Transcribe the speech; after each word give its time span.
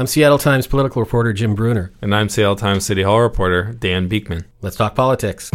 I'm 0.00 0.06
Seattle 0.06 0.38
Times 0.38 0.66
political 0.66 1.02
reporter 1.02 1.34
Jim 1.34 1.54
Brunner. 1.54 1.92
And 2.00 2.14
I'm 2.14 2.30
Seattle 2.30 2.56
Times 2.56 2.86
City 2.86 3.02
Hall 3.02 3.20
reporter 3.20 3.74
Dan 3.74 4.08
Beekman. 4.08 4.46
Let's 4.62 4.76
talk 4.76 4.94
politics. 4.94 5.50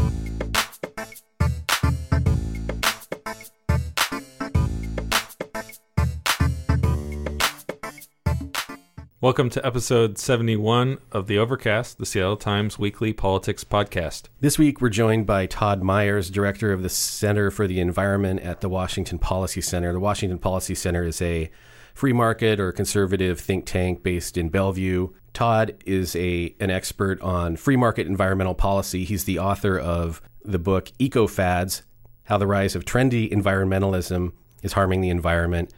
Welcome 9.20 9.50
to 9.50 9.66
episode 9.66 10.20
71 10.20 11.00
of 11.12 11.26
The 11.26 11.40
Overcast, 11.40 11.98
the 11.98 12.06
Seattle 12.06 12.38
Times 12.38 12.78
weekly 12.78 13.14
politics 13.14 13.64
podcast. 13.64 14.26
This 14.42 14.60
week, 14.60 14.80
we're 14.80 14.90
joined 14.90 15.26
by 15.26 15.48
Todd 15.48 15.82
Myers, 15.82 16.30
director 16.30 16.72
of 16.72 16.84
the 16.84 16.90
Center 16.90 17.50
for 17.50 17.66
the 17.66 17.80
Environment 17.80 18.40
at 18.42 18.62
the 18.62 18.70
Washington 18.70 19.18
Policy 19.18 19.62
Center. 19.62 19.92
The 19.92 20.00
Washington 20.00 20.38
Policy 20.38 20.76
Center 20.76 21.04
is 21.04 21.20
a 21.20 21.50
free 21.96 22.14
market 22.14 22.60
or 22.60 22.72
conservative 22.72 23.40
think 23.40 23.66
tank 23.66 24.04
based 24.04 24.38
in 24.38 24.50
Bellevue. 24.50 25.10
Todd 25.34 25.76
is 25.86 26.16
a 26.16 26.54
an 26.60 26.70
expert 26.70 27.20
on 27.22 27.56
free 27.56 27.76
market 27.76 28.06
environmental 28.06 28.54
policy. 28.54 29.04
He's 29.06 29.24
the 29.24 29.40
author 29.40 29.80
of 29.80 30.22
the 30.44 30.60
book 30.60 30.92
Eco 31.00 31.26
Fads: 31.26 31.82
How 32.26 32.38
the 32.38 32.46
Rise 32.46 32.76
of 32.76 32.86
Trendy 32.86 33.32
Environmentalism 33.32 34.34
is 34.62 34.74
Harming 34.74 35.02
the 35.02 35.10
Environment. 35.10 35.74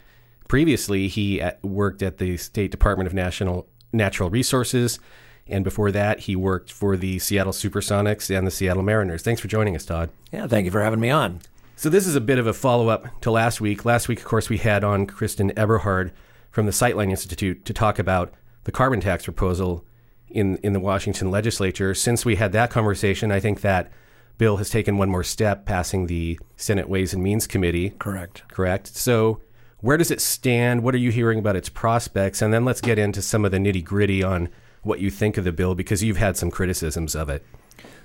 Previously, 0.48 1.08
he 1.08 1.42
worked 1.62 2.02
at 2.02 2.18
the 2.18 2.36
State 2.36 2.70
Department 2.70 3.06
of 3.06 3.14
National 3.14 3.68
Natural 3.92 4.30
Resources, 4.30 4.98
and 5.46 5.62
before 5.62 5.92
that, 5.92 6.20
he 6.20 6.34
worked 6.36 6.72
for 6.72 6.96
the 6.96 7.18
Seattle 7.18 7.52
Supersonics 7.52 8.36
and 8.36 8.46
the 8.46 8.50
Seattle 8.50 8.82
Mariners. 8.82 9.22
Thanks 9.22 9.40
for 9.40 9.48
joining 9.48 9.76
us, 9.76 9.84
Todd. 9.84 10.10
Yeah, 10.32 10.46
thank 10.46 10.64
you 10.64 10.70
for 10.70 10.82
having 10.82 11.00
me 11.00 11.10
on. 11.10 11.40
So 11.78 11.88
this 11.88 12.08
is 12.08 12.16
a 12.16 12.20
bit 12.20 12.40
of 12.40 12.48
a 12.48 12.52
follow 12.52 12.88
up 12.88 13.20
to 13.20 13.30
last 13.30 13.60
week. 13.60 13.84
Last 13.84 14.08
week, 14.08 14.18
of 14.18 14.24
course, 14.24 14.48
we 14.48 14.58
had 14.58 14.82
on 14.82 15.06
Kristin 15.06 15.56
Eberhard 15.56 16.10
from 16.50 16.66
the 16.66 16.72
Sightline 16.72 17.10
Institute 17.10 17.64
to 17.66 17.72
talk 17.72 18.00
about 18.00 18.34
the 18.64 18.72
carbon 18.72 19.00
tax 19.00 19.22
proposal 19.22 19.86
in 20.28 20.56
in 20.56 20.72
the 20.72 20.80
Washington 20.80 21.30
legislature. 21.30 21.94
Since 21.94 22.24
we 22.24 22.34
had 22.34 22.50
that 22.50 22.70
conversation, 22.70 23.30
I 23.30 23.38
think 23.38 23.60
that 23.60 23.92
bill 24.38 24.56
has 24.56 24.70
taken 24.70 24.98
one 24.98 25.08
more 25.08 25.22
step, 25.22 25.66
passing 25.66 26.08
the 26.08 26.40
Senate 26.56 26.88
Ways 26.88 27.14
and 27.14 27.22
Means 27.22 27.46
Committee. 27.46 27.90
Correct. 27.90 28.42
Correct. 28.48 28.88
So 28.88 29.40
where 29.78 29.96
does 29.96 30.10
it 30.10 30.20
stand? 30.20 30.82
What 30.82 30.96
are 30.96 30.98
you 30.98 31.12
hearing 31.12 31.38
about 31.38 31.54
its 31.54 31.68
prospects? 31.68 32.42
And 32.42 32.52
then 32.52 32.64
let's 32.64 32.80
get 32.80 32.98
into 32.98 33.22
some 33.22 33.44
of 33.44 33.52
the 33.52 33.58
nitty 33.58 33.84
gritty 33.84 34.20
on 34.24 34.48
what 34.82 34.98
you 34.98 35.10
think 35.12 35.36
of 35.36 35.44
the 35.44 35.52
bill 35.52 35.76
because 35.76 36.02
you've 36.02 36.16
had 36.16 36.36
some 36.36 36.50
criticisms 36.50 37.14
of 37.14 37.28
it. 37.28 37.44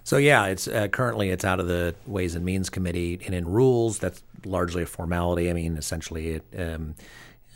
So 0.03 0.17
yeah, 0.17 0.47
it's 0.47 0.67
uh, 0.67 0.89
currently 0.89 1.29
it's 1.29 1.45
out 1.45 1.59
of 1.59 1.67
the 1.67 1.95
Ways 2.05 2.35
and 2.35 2.43
Means 2.43 2.69
Committee 2.69 3.19
and 3.25 3.33
in 3.33 3.47
rules. 3.47 3.99
That's 3.99 4.21
largely 4.45 4.83
a 4.83 4.85
formality. 4.85 5.49
I 5.49 5.53
mean, 5.53 5.77
essentially, 5.77 6.29
it, 6.31 6.43
um, 6.57 6.95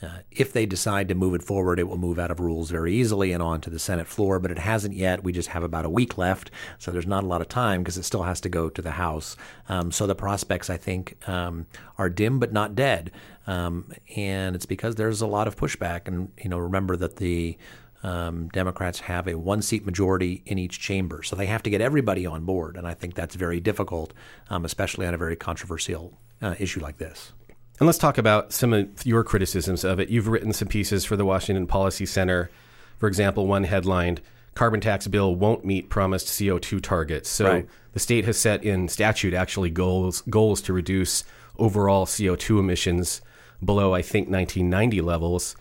uh, 0.02 0.20
if 0.31 0.53
they 0.53 0.66
decide 0.66 1.08
to 1.09 1.16
move 1.16 1.34
it 1.34 1.42
forward, 1.42 1.80
it 1.80 1.86
will 1.86 1.98
move 1.98 2.20
out 2.20 2.30
of 2.30 2.40
rules 2.40 2.70
very 2.70 2.94
easily 2.94 3.31
and 3.31 3.42
onto 3.42 3.72
the 3.72 3.80
Senate 3.80 4.08
floor, 4.08 4.40
but 4.40 4.52
it 4.52 4.59
hasn't 4.59 4.95
yet. 4.95 5.23
We 5.23 5.31
just 5.34 5.50
have 5.50 5.64
about 5.64 5.86
a 5.86 5.90
week 5.90 6.18
left, 6.18 6.52
so 6.78 6.92
there's 6.92 7.08
not 7.08 7.23
a 7.23 7.28
lot 7.28 7.42
of 7.42 7.50
time 7.50 7.81
because 7.81 7.98
it 7.98 8.03
still 8.03 8.23
has 8.23 8.40
to 8.42 8.50
go 8.50 8.70
to 8.70 8.81
the 8.81 8.92
House. 8.92 9.36
Um, 9.68 9.92
so 9.92 10.06
the 10.06 10.14
prospects, 10.16 10.70
I 10.70 10.78
think, 10.78 11.18
um, 11.28 11.66
are 11.98 12.09
dim 12.09 12.40
but 12.40 12.53
not 12.53 12.75
dead. 12.75 13.12
Um, 13.48 13.92
and 14.16 14.56
it's 14.56 14.68
because 14.68 14.95
there's 14.95 15.22
a 15.22 15.28
lot 15.28 15.48
of 15.48 15.56
pushback. 15.56 16.08
And, 16.08 16.31
you 16.38 16.50
know, 16.50 16.59
remember 16.59 16.95
that 16.98 17.16
the 17.16 17.58
um, 18.03 18.50
Democrats 18.50 19.00
have 19.02 19.28
a 19.28 19.38
one 19.38 19.62
seat 19.62 19.86
majority 19.86 20.44
in 20.45 20.58
each 20.58 20.80
chamber. 20.80 21.23
So 21.23 21.36
they 21.36 21.48
have 21.48 21.64
to 21.64 21.70
get 21.70 21.81
everybody 21.81 22.26
on 22.26 22.44
board. 22.44 22.78
And 22.78 22.88
I 22.88 22.94
think 22.94 23.16
that's 23.16 23.36
very 23.36 23.59
difficult, 23.59 24.14
um, 24.50 24.66
especially 24.66 25.06
on 25.08 25.14
a 25.14 25.17
very 25.17 25.36
controversial 25.36 26.18
uh, 26.42 26.56
issue 26.59 26.80
like 26.80 26.98
this. 26.98 27.34
And 27.80 27.86
let's 27.86 27.98
talk 27.98 28.18
about 28.18 28.53
some 28.53 28.73
of 28.73 29.06
your 29.06 29.23
criticisms 29.23 29.84
of 29.84 30.00
it. 30.00 30.09
You've 30.09 30.28
written 30.28 30.53
some 30.53 30.68
pieces 30.68 31.06
for 31.06 31.16
the 31.16 31.25
Washington 31.25 31.68
Policy 31.68 32.06
Center. 32.06 32.50
For 32.98 33.08
example, 33.08 33.45
one 33.45 33.64
headlined 33.64 34.22
Carbon 34.58 34.81
tax 34.81 35.06
bill 35.06 35.36
won't 35.36 35.64
meet 35.64 35.88
promised 35.88 36.25
CO2 36.25 36.81
targets. 36.81 37.30
So 37.30 37.48
right. 37.48 37.68
the 37.94 38.00
state 38.00 38.25
has 38.25 38.40
set 38.40 38.64
in 38.64 38.88
statute 38.88 39.36
actually 39.36 39.70
goals 39.70 40.22
goals 40.31 40.64
to 40.64 40.73
reduce 40.73 41.24
overall 41.59 42.07
CO2 42.07 42.59
emissions 42.59 43.22
below 43.63 43.94
I 43.94 44.02
think 44.02 44.30
1990 44.30 45.02
levels. 45.02 45.56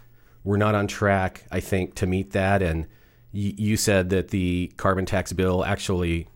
We're 0.46 0.58
not 0.58 0.76
on 0.76 0.86
track, 0.86 1.44
I 1.50 1.58
think, 1.58 1.96
to 1.96 2.06
meet 2.06 2.30
that. 2.30 2.62
And 2.62 2.84
y- 3.34 3.54
you 3.56 3.76
said 3.76 4.10
that 4.10 4.28
the 4.28 4.72
carbon 4.76 5.04
tax 5.04 5.32
bill 5.32 5.64
actually 5.64 6.28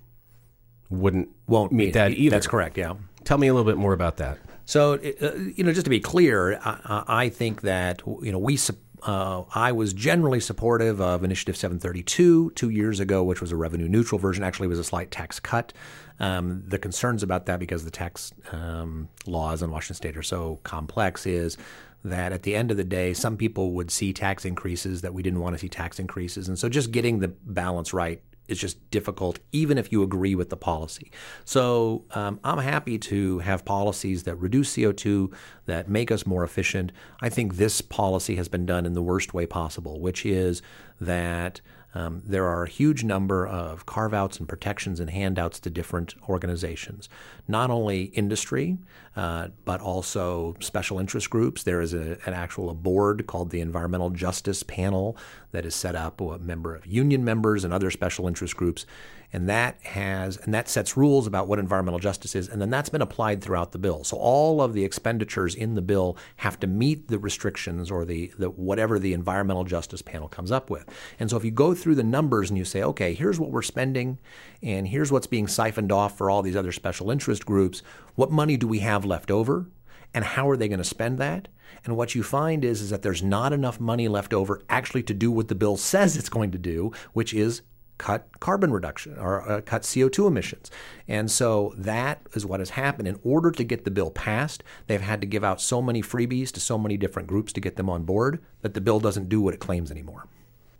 wouldn't 0.91 1.29
won't 1.47 1.71
meet, 1.71 1.87
meet 1.87 1.95
that 1.95 2.11
either. 2.11 2.35
That's 2.35 2.49
correct. 2.49 2.77
Yeah. 2.77 2.95
Tell 3.23 3.39
me 3.39 3.47
a 3.47 3.55
little 3.55 3.71
bit 3.71 3.79
more 3.79 3.93
about 3.93 4.17
that. 4.17 4.39
So, 4.65 4.95
uh, 4.95 5.35
you 5.55 5.63
know, 5.63 5.73
just 5.73 5.85
to 5.85 5.91
be 5.91 6.01
clear, 6.01 6.59
I, 6.65 7.05
I 7.07 7.29
think 7.29 7.63
that 7.63 8.03
you 8.07 8.33
know 8.33 8.39
we. 8.39 8.59
Uh, 9.03 9.45
I 9.55 9.73
was 9.73 9.95
generally 9.95 10.41
supportive 10.41 11.01
of 11.01 11.25
Initiative 11.25 11.57
732 11.57 12.51
two 12.51 12.69
years 12.69 13.01
ago, 13.01 13.25
which 13.25 13.41
was 13.41 13.51
a 13.51 13.57
revenue 13.57 13.89
neutral 13.89 14.19
version. 14.19 14.45
Actually, 14.45 14.69
was 14.69 14.79
a 14.79 14.85
slight 14.85 15.11
tax 15.11 15.41
cut. 15.41 15.73
Um, 16.19 16.65
the 16.67 16.79
concerns 16.79 17.23
about 17.23 17.47
that, 17.47 17.59
because 17.59 17.85
the 17.85 17.91
tax 17.91 18.31
um, 18.53 19.09
laws 19.25 19.63
in 19.63 19.71
Washington 19.71 19.95
State 19.95 20.17
are 20.19 20.23
so 20.23 20.61
complex, 20.65 21.25
is 21.25 21.57
that 22.05 22.33
at 22.33 22.43
the 22.43 22.55
end 22.55 22.71
of 22.71 22.77
the 22.77 22.85
day, 22.85 23.13
some 23.13 23.37
people 23.37 23.73
would 23.73 23.91
see 23.91 24.13
tax 24.13 24.45
increases 24.45 25.03
that 25.03 25.15
we 25.15 25.23
didn't 25.23 25.41
want 25.41 25.55
to 25.55 25.59
see 25.59 25.69
tax 25.69 25.99
increases, 25.99 26.49
and 26.49 26.59
so 26.59 26.69
just 26.69 26.91
getting 26.91 27.21
the 27.21 27.29
balance 27.29 27.93
right 27.93 28.23
is 28.51 28.59
just 28.59 28.91
difficult, 28.91 29.39
even 29.53 29.79
if 29.79 29.93
you 29.93 30.03
agree 30.03 30.35
with 30.35 30.51
the 30.51 30.57
policy. 30.57 31.11
So 31.45 32.05
um, 32.11 32.41
I'm 32.43 32.59
happy 32.59 32.99
to 32.99 33.39
have 33.39 33.65
policies 33.65 34.25
that 34.25 34.35
reduce 34.37 34.77
CO2, 34.77 35.33
that 35.67 35.89
make 35.89 36.11
us 36.11 36.27
more 36.27 36.43
efficient. 36.43 36.91
I 37.23 37.29
think 37.29 37.55
this 37.55 37.81
policy 37.81 38.37
has 38.37 38.49
been 38.49 38.67
done 38.67 38.87
in 38.87 38.95
the 38.95 39.03
worst 39.03 39.33
way 39.33 39.47
possible, 39.47 40.01
which 40.01 40.27
is 40.27 40.63
that 41.01 41.61
um, 41.95 42.23
there 42.25 42.47
are 42.47 42.65
a 42.65 42.69
huge 42.69 43.03
number 43.03 43.47
of 43.47 43.87
carve 43.87 44.15
outs 44.15 44.39
and 44.39 44.49
protections 44.49 45.01
and 45.01 45.11
handouts 45.11 45.59
to 45.61 45.71
different 45.71 46.15
organizations, 46.29 47.09
not 47.49 47.71
only 47.71 48.05
industry, 48.05 48.79
uh, 49.17 49.49
but 49.65 49.81
also 49.81 50.55
special 50.61 50.99
interest 50.99 51.31
groups. 51.31 51.65
There 51.65 51.81
is 51.81 51.93
a, 51.93 52.19
an 52.27 52.35
actual 52.35 52.73
board 52.75 53.27
called 53.27 53.51
the 53.51 53.61
Environmental 53.61 54.11
Justice 54.11 54.63
Panel 54.63 55.17
that 55.53 55.67
is 55.67 55.75
set 55.75 55.97
up, 55.97 56.21
a 56.21 56.39
member 56.39 56.75
of 56.75 56.87
union 56.87 57.25
members 57.25 57.65
and 57.65 57.75
other 57.75 57.91
special 57.91 58.29
interest 58.29 58.57
groups 58.57 58.87
and 59.33 59.49
that 59.49 59.81
has 59.83 60.37
and 60.39 60.53
that 60.53 60.69
sets 60.69 60.97
rules 60.97 61.27
about 61.27 61.49
what 61.49 61.59
environmental 61.59 61.99
justice 61.99 62.35
is 62.35 62.49
and 62.49 62.61
then 62.61 62.71
that's 62.71 62.89
been 62.89 63.03
applied 63.03 63.43
throughout 63.43 63.73
the 63.73 63.79
bill. 63.79 64.05
So 64.05 64.17
all 64.17 64.61
of 64.61 64.73
the 64.73 64.85
expenditures 64.85 65.55
in 65.55 65.75
the 65.75 65.83
bill 65.83 66.17
have 66.37 66.59
to 66.61 66.67
meet 66.67 67.09
the 67.09 67.19
restrictions 67.19 67.91
or 67.91 68.05
the, 68.05 68.33
the 68.39 68.51
whatever 68.51 68.99
the 68.99 69.13
environmental 69.13 69.65
justice 69.65 70.03
panel 70.03 70.29
comes 70.29 70.51
up 70.51 70.71
with. 70.71 70.89
And 71.19 71.31
so 71.31 71.37
if 71.37 71.45
you 71.45 71.51
go 71.51 71.75
through 71.75 71.95
the 71.95 72.03
numbers 72.03 72.51
and 72.51 72.59
you 72.59 72.65
say 72.65 72.83
okay 72.83 73.15
here's 73.15 73.39
what 73.39 73.51
we're 73.51 73.63
spending 73.63 74.19
and 74.63 74.89
here's 74.89 75.13
what's 75.13 75.27
being 75.27 75.49
siphoned 75.49 75.93
off 75.93 76.17
for 76.17 76.31
all 76.31 76.43
these 76.43 76.57
other 76.57 76.73
special 76.73 77.11
interest 77.11 77.47
groups 77.47 77.83
what 78.15 78.31
money 78.31 78.57
do 78.57 78.67
we 78.67 78.81
have 78.81 79.05
left 79.05 79.31
over 79.31 79.67
and 80.13 80.25
how 80.25 80.49
are 80.49 80.57
they 80.57 80.69
going 80.69 80.79
to 80.79 80.85
spend 80.85 81.19
that? 81.19 81.49
And 81.85 81.97
what 81.97 82.15
you 82.15 82.23
find 82.23 82.65
is, 82.65 82.81
is 82.81 82.91
that 82.91 83.03
there's 83.03 83.23
not 83.23 83.53
enough 83.53 83.81
money 83.81 84.09
left 84.09 84.35
over 84.35 84.63
actually 84.69 85.03
to 85.05 85.15
do 85.15 85.31
what 85.31 85.49
the 85.49 85.55
bill 85.55 85.77
says 85.77 86.17
it's 86.17 86.29
going 86.29 86.51
to 86.51 86.59
do, 86.59 86.93
which 87.13 87.33
is 87.33 87.63
cut 88.01 88.41
carbon 88.41 88.73
reduction 88.73 89.19
or 89.19 89.47
uh, 89.49 89.61
cut 89.61 89.83
CO2 89.83 90.27
emissions. 90.27 90.71
And 91.07 91.31
so 91.31 91.75
that 91.77 92.23
is 92.33 92.47
what 92.47 92.59
has 92.59 92.71
happened. 92.71 93.07
In 93.07 93.21
order 93.23 93.51
to 93.51 93.63
get 93.63 93.85
the 93.85 93.91
bill 93.91 94.11
passed, 94.11 94.65
they've 94.87 95.03
had 95.03 95.21
to 95.21 95.27
give 95.27 95.45
out 95.45 95.61
so 95.61 95.83
many 95.83 96.03
freebies 96.03 96.51
to 96.53 96.61
so 96.61 96.79
many 96.79 96.97
different 96.97 97.29
groups 97.29 97.53
to 97.53 97.61
get 97.61 97.77
them 97.77 97.91
on 97.91 98.05
board 98.05 98.41
that 98.63 98.73
the 98.73 98.81
bill 98.81 99.01
doesn't 99.01 99.29
do 99.29 99.43
what 99.43 99.53
it 99.53 99.61
claims 99.61 99.91
anymore. 99.91 100.27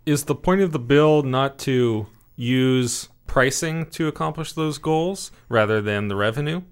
Is 0.03 0.23
the 0.23 0.33
point 0.33 0.61
of 0.61 0.71
the 0.71 0.79
bill 0.79 1.21
not 1.21 1.59
to 1.59 2.07
use 2.35 3.09
pricing 3.27 3.85
to 3.91 4.07
accomplish 4.07 4.53
those 4.53 4.79
goals 4.79 5.31
rather 5.47 5.79
than 5.79 6.07
the 6.07 6.15
revenue? 6.15 6.63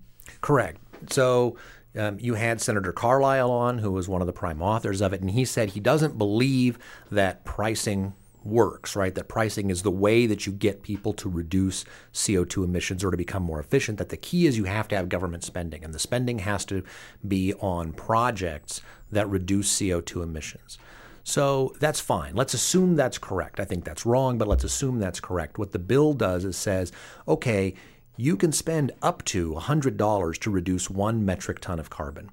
Correct. 0.41 0.79
So 1.11 1.57
um, 1.95 2.17
you 2.19 2.33
had 2.33 2.59
Senator 2.59 2.91
Carlyle 2.91 3.51
on, 3.51 3.77
who 3.77 3.91
was 3.91 4.09
one 4.09 4.21
of 4.21 4.27
the 4.27 4.33
prime 4.33 4.63
authors 4.63 4.99
of 4.99 5.13
it, 5.13 5.21
and 5.21 5.29
he 5.29 5.45
said 5.45 5.69
he 5.69 5.79
doesn't 5.79 6.17
believe 6.17 6.79
that 7.11 7.45
pricing 7.45 8.13
works, 8.43 8.95
right? 8.95 9.13
That 9.13 9.27
pricing 9.27 9.69
is 9.69 9.81
the 9.81 9.91
way 9.91 10.25
that 10.25 10.45
you 10.45 10.53
get 10.53 10.81
people 10.83 11.13
to 11.13 11.29
reduce 11.29 11.85
CO2 12.13 12.63
emissions 12.63 13.03
or 13.03 13.11
to 13.11 13.17
become 13.17 13.43
more 13.43 13.59
efficient. 13.59 13.97
That 13.97 14.09
the 14.09 14.17
key 14.17 14.47
is 14.47 14.57
you 14.57 14.65
have 14.65 14.87
to 14.89 14.95
have 14.95 15.09
government 15.09 15.43
spending, 15.43 15.83
and 15.83 15.93
the 15.93 15.99
spending 15.99 16.39
has 16.39 16.65
to 16.65 16.83
be 17.27 17.53
on 17.55 17.93
projects 17.93 18.81
that 19.11 19.29
reduce 19.29 19.75
CO2 19.79 20.23
emissions. 20.23 20.77
So 21.23 21.75
that's 21.79 21.99
fine. 21.99 22.35
Let's 22.35 22.53
assume 22.53 22.95
that's 22.95 23.17
correct. 23.17 23.59
I 23.59 23.65
think 23.65 23.83
that's 23.83 24.05
wrong, 24.05 24.37
but 24.37 24.47
let's 24.47 24.63
assume 24.63 24.99
that's 24.99 25.19
correct. 25.19 25.59
What 25.59 25.71
the 25.73 25.79
bill 25.79 26.13
does 26.13 26.45
is 26.45 26.57
says, 26.57 26.91
okay, 27.27 27.75
you 28.17 28.35
can 28.35 28.51
spend 28.51 28.91
up 29.01 29.23
to 29.25 29.53
$100 29.53 30.39
to 30.39 30.49
reduce 30.49 30.89
one 30.89 31.25
metric 31.25 31.59
ton 31.59 31.79
of 31.79 31.89
carbon. 31.89 32.31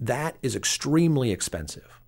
That 0.00 0.36
is 0.42 0.56
extremely 0.56 1.30
expensive 1.30 2.00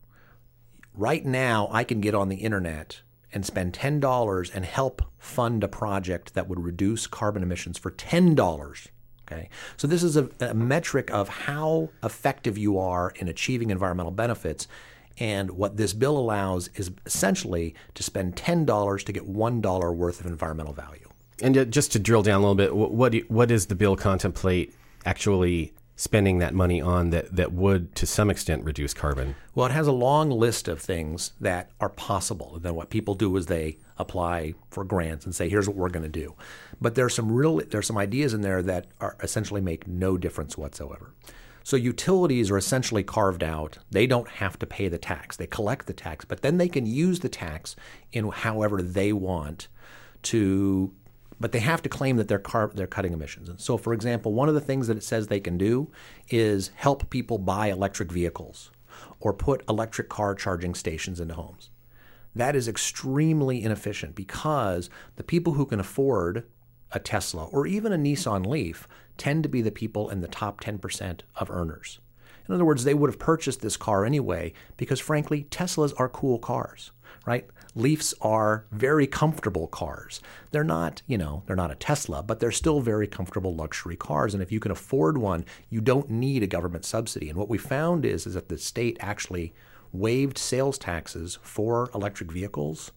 Right 0.94 1.24
now, 1.24 1.68
I 1.72 1.82
can 1.82 2.00
get 2.00 2.14
on 2.14 2.28
the 2.28 2.36
internet 2.36 3.00
and 3.32 3.44
spend 3.44 3.72
$10 3.72 4.54
and 4.54 4.64
help 4.64 5.02
fund 5.18 5.64
a 5.64 5.68
project 5.68 6.34
that 6.34 6.48
would 6.48 6.60
reduce 6.60 7.08
carbon 7.08 7.42
emissions 7.42 7.78
for 7.78 7.90
$10. 7.90 8.88
Okay. 9.26 9.48
So 9.76 9.88
this 9.88 10.02
is 10.02 10.16
a, 10.16 10.28
a, 10.40 10.54
metric 10.54 11.10
of 11.10 11.28
how 11.28 11.88
effective 12.02 12.58
you 12.58 12.78
are 12.78 13.12
in 13.16 13.26
achieving 13.26 13.70
environmental 13.70 14.12
benefits. 14.12 14.68
And 15.18 15.52
what 15.52 15.76
this 15.76 15.94
bill 15.94 16.16
allows 16.16 16.68
is 16.74 16.90
essentially 17.06 17.74
to 17.94 18.02
spend 18.02 18.36
$10 18.36 19.04
to 19.04 19.12
get 19.12 19.26
$1 19.26 19.96
worth 19.96 20.20
of 20.20 20.26
environmental 20.26 20.74
value. 20.74 21.08
And 21.42 21.56
uh, 21.56 21.64
just 21.64 21.90
to 21.92 21.98
drill 21.98 22.22
down 22.22 22.36
a 22.36 22.40
little 22.40 22.54
bit, 22.54 22.76
what 22.76 22.92
what, 22.92 23.14
what 23.28 23.48
does 23.48 23.66
the 23.66 23.74
bill 23.74 23.96
contemplate 23.96 24.74
actually 25.04 25.72
spending 25.96 26.38
that 26.38 26.54
money 26.54 26.80
on 26.80 27.10
that, 27.10 27.34
that 27.34 27.52
would 27.52 27.94
to 27.94 28.06
some 28.06 28.30
extent 28.30 28.64
reduce 28.64 28.94
carbon? 28.94 29.34
Well, 29.54 29.66
it 29.66 29.72
has 29.72 29.86
a 29.86 29.92
long 29.92 30.30
list 30.30 30.66
of 30.68 30.80
things 30.80 31.32
that 31.40 31.70
are 31.80 31.88
possible. 31.88 32.56
And 32.56 32.64
then 32.64 32.74
what 32.74 32.90
people 32.90 33.14
do 33.14 33.36
is 33.36 33.46
they 33.46 33.78
apply 33.96 34.54
for 34.70 34.84
grants 34.84 35.24
and 35.24 35.34
say, 35.34 35.48
"Here's 35.48 35.68
what 35.68 35.76
we're 35.76 35.88
going 35.88 36.02
to 36.02 36.08
do." 36.08 36.34
But 36.80 36.94
there's 36.94 37.14
some 37.14 37.30
real 37.30 37.60
there's 37.70 37.86
some 37.86 37.98
ideas 37.98 38.34
in 38.34 38.40
there 38.40 38.62
that 38.62 38.86
are 39.00 39.16
essentially 39.22 39.60
make 39.60 39.86
no 39.86 40.18
difference 40.18 40.58
whatsoever. 40.58 41.12
So 41.62 41.76
utilities 41.76 42.50
are 42.50 42.58
essentially 42.58 43.02
carved 43.02 43.42
out. 43.42 43.78
They 43.90 44.06
don't 44.06 44.28
have 44.28 44.58
to 44.58 44.66
pay 44.66 44.88
the 44.88 44.98
tax. 44.98 45.36
They 45.36 45.46
collect 45.46 45.86
the 45.86 45.94
tax, 45.94 46.26
but 46.26 46.42
then 46.42 46.58
they 46.58 46.68
can 46.68 46.84
use 46.84 47.20
the 47.20 47.30
tax 47.30 47.74
in 48.12 48.28
however 48.28 48.82
they 48.82 49.14
want 49.14 49.68
to 50.24 50.92
but 51.40 51.52
they 51.52 51.60
have 51.60 51.82
to 51.82 51.88
claim 51.88 52.16
that 52.16 52.28
they're 52.28 52.38
car- 52.38 52.72
they're 52.74 52.86
cutting 52.86 53.12
emissions. 53.12 53.48
And 53.48 53.60
so, 53.60 53.76
for 53.76 53.92
example, 53.92 54.32
one 54.32 54.48
of 54.48 54.54
the 54.54 54.60
things 54.60 54.86
that 54.86 54.96
it 54.96 55.02
says 55.02 55.26
they 55.26 55.40
can 55.40 55.58
do 55.58 55.90
is 56.28 56.70
help 56.76 57.10
people 57.10 57.38
buy 57.38 57.68
electric 57.68 58.10
vehicles 58.10 58.70
or 59.20 59.32
put 59.32 59.64
electric 59.68 60.08
car 60.08 60.34
charging 60.34 60.74
stations 60.74 61.20
into 61.20 61.34
homes. 61.34 61.70
That 62.34 62.56
is 62.56 62.68
extremely 62.68 63.62
inefficient 63.62 64.14
because 64.14 64.90
the 65.16 65.24
people 65.24 65.54
who 65.54 65.66
can 65.66 65.80
afford 65.80 66.44
a 66.92 66.98
Tesla 66.98 67.44
or 67.46 67.66
even 67.66 67.92
a 67.92 67.98
Nissan 67.98 68.46
Leaf 68.46 68.88
tend 69.16 69.42
to 69.42 69.48
be 69.48 69.62
the 69.62 69.70
people 69.70 70.08
in 70.08 70.20
the 70.20 70.28
top 70.28 70.60
10% 70.60 71.20
of 71.36 71.50
earners. 71.50 72.00
In 72.48 72.54
other 72.54 72.64
words, 72.64 72.84
they 72.84 72.94
would 72.94 73.10
have 73.10 73.18
purchased 73.18 73.60
this 73.62 73.76
car 73.76 74.04
anyway 74.04 74.52
because, 74.76 75.00
frankly, 75.00 75.46
Teslas 75.50 75.94
are 75.96 76.08
cool 76.08 76.38
cars, 76.38 76.90
right? 77.26 77.46
Leafs 77.74 78.14
are 78.20 78.66
very 78.70 79.06
comfortable 79.06 79.66
cars. 79.66 80.20
They're 80.50 80.62
not, 80.62 81.02
you 81.06 81.18
know, 81.18 81.42
they're 81.46 81.56
not 81.56 81.70
a 81.70 81.76
Tesla, 81.76 82.22
but 82.22 82.38
they're 82.38 82.52
still 82.52 82.80
very 82.80 83.06
comfortable 83.06 83.54
luxury 83.54 83.96
cars. 83.96 84.34
And 84.34 84.42
if 84.42 84.52
you 84.52 84.60
can 84.60 84.70
afford 84.70 85.18
one, 85.18 85.44
you 85.70 85.80
don't 85.80 86.10
need 86.10 86.42
a 86.42 86.46
government 86.46 86.84
subsidy. 86.84 87.28
And 87.28 87.38
what 87.38 87.48
we 87.48 87.58
found 87.58 88.04
is, 88.04 88.26
is 88.26 88.34
that 88.34 88.48
the 88.48 88.58
state 88.58 88.96
actually 89.00 89.54
waived 89.92 90.38
sales 90.38 90.78
taxes 90.78 91.38
for 91.42 91.90
electric 91.94 92.30
vehicles. 92.30 92.92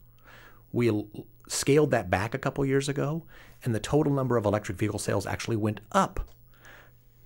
We 0.71 1.05
scaled 1.47 1.91
that 1.91 2.09
back 2.09 2.33
a 2.33 2.39
couple 2.39 2.65
years 2.65 2.89
ago, 2.89 3.23
and 3.63 3.73
the 3.73 3.79
total 3.79 4.13
number 4.13 4.37
of 4.37 4.45
electric 4.45 4.77
vehicle 4.77 4.99
sales 4.99 5.25
actually 5.25 5.57
went 5.57 5.79
up 5.91 6.33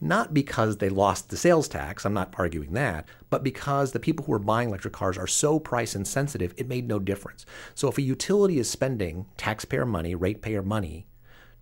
not 0.01 0.33
because 0.33 0.77
they 0.77 0.89
lost 0.89 1.29
the 1.29 1.37
sales 1.37 1.67
tax, 1.67 2.05
I'm 2.05 2.13
not 2.13 2.33
arguing 2.37 2.73
that, 2.73 3.07
but 3.29 3.43
because 3.43 3.91
the 3.91 3.99
people 3.99 4.25
who 4.25 4.33
are 4.33 4.39
buying 4.39 4.69
electric 4.69 4.93
cars 4.93 5.17
are 5.17 5.27
so 5.27 5.59
price 5.59 5.95
insensitive, 5.95 6.53
it 6.57 6.67
made 6.67 6.87
no 6.87 6.97
difference. 6.97 7.45
So 7.75 7.87
if 7.87 7.99
a 7.99 8.01
utility 8.01 8.57
is 8.57 8.69
spending 8.69 9.27
taxpayer 9.37 9.85
money, 9.85 10.15
ratepayer 10.15 10.63
money, 10.63 11.05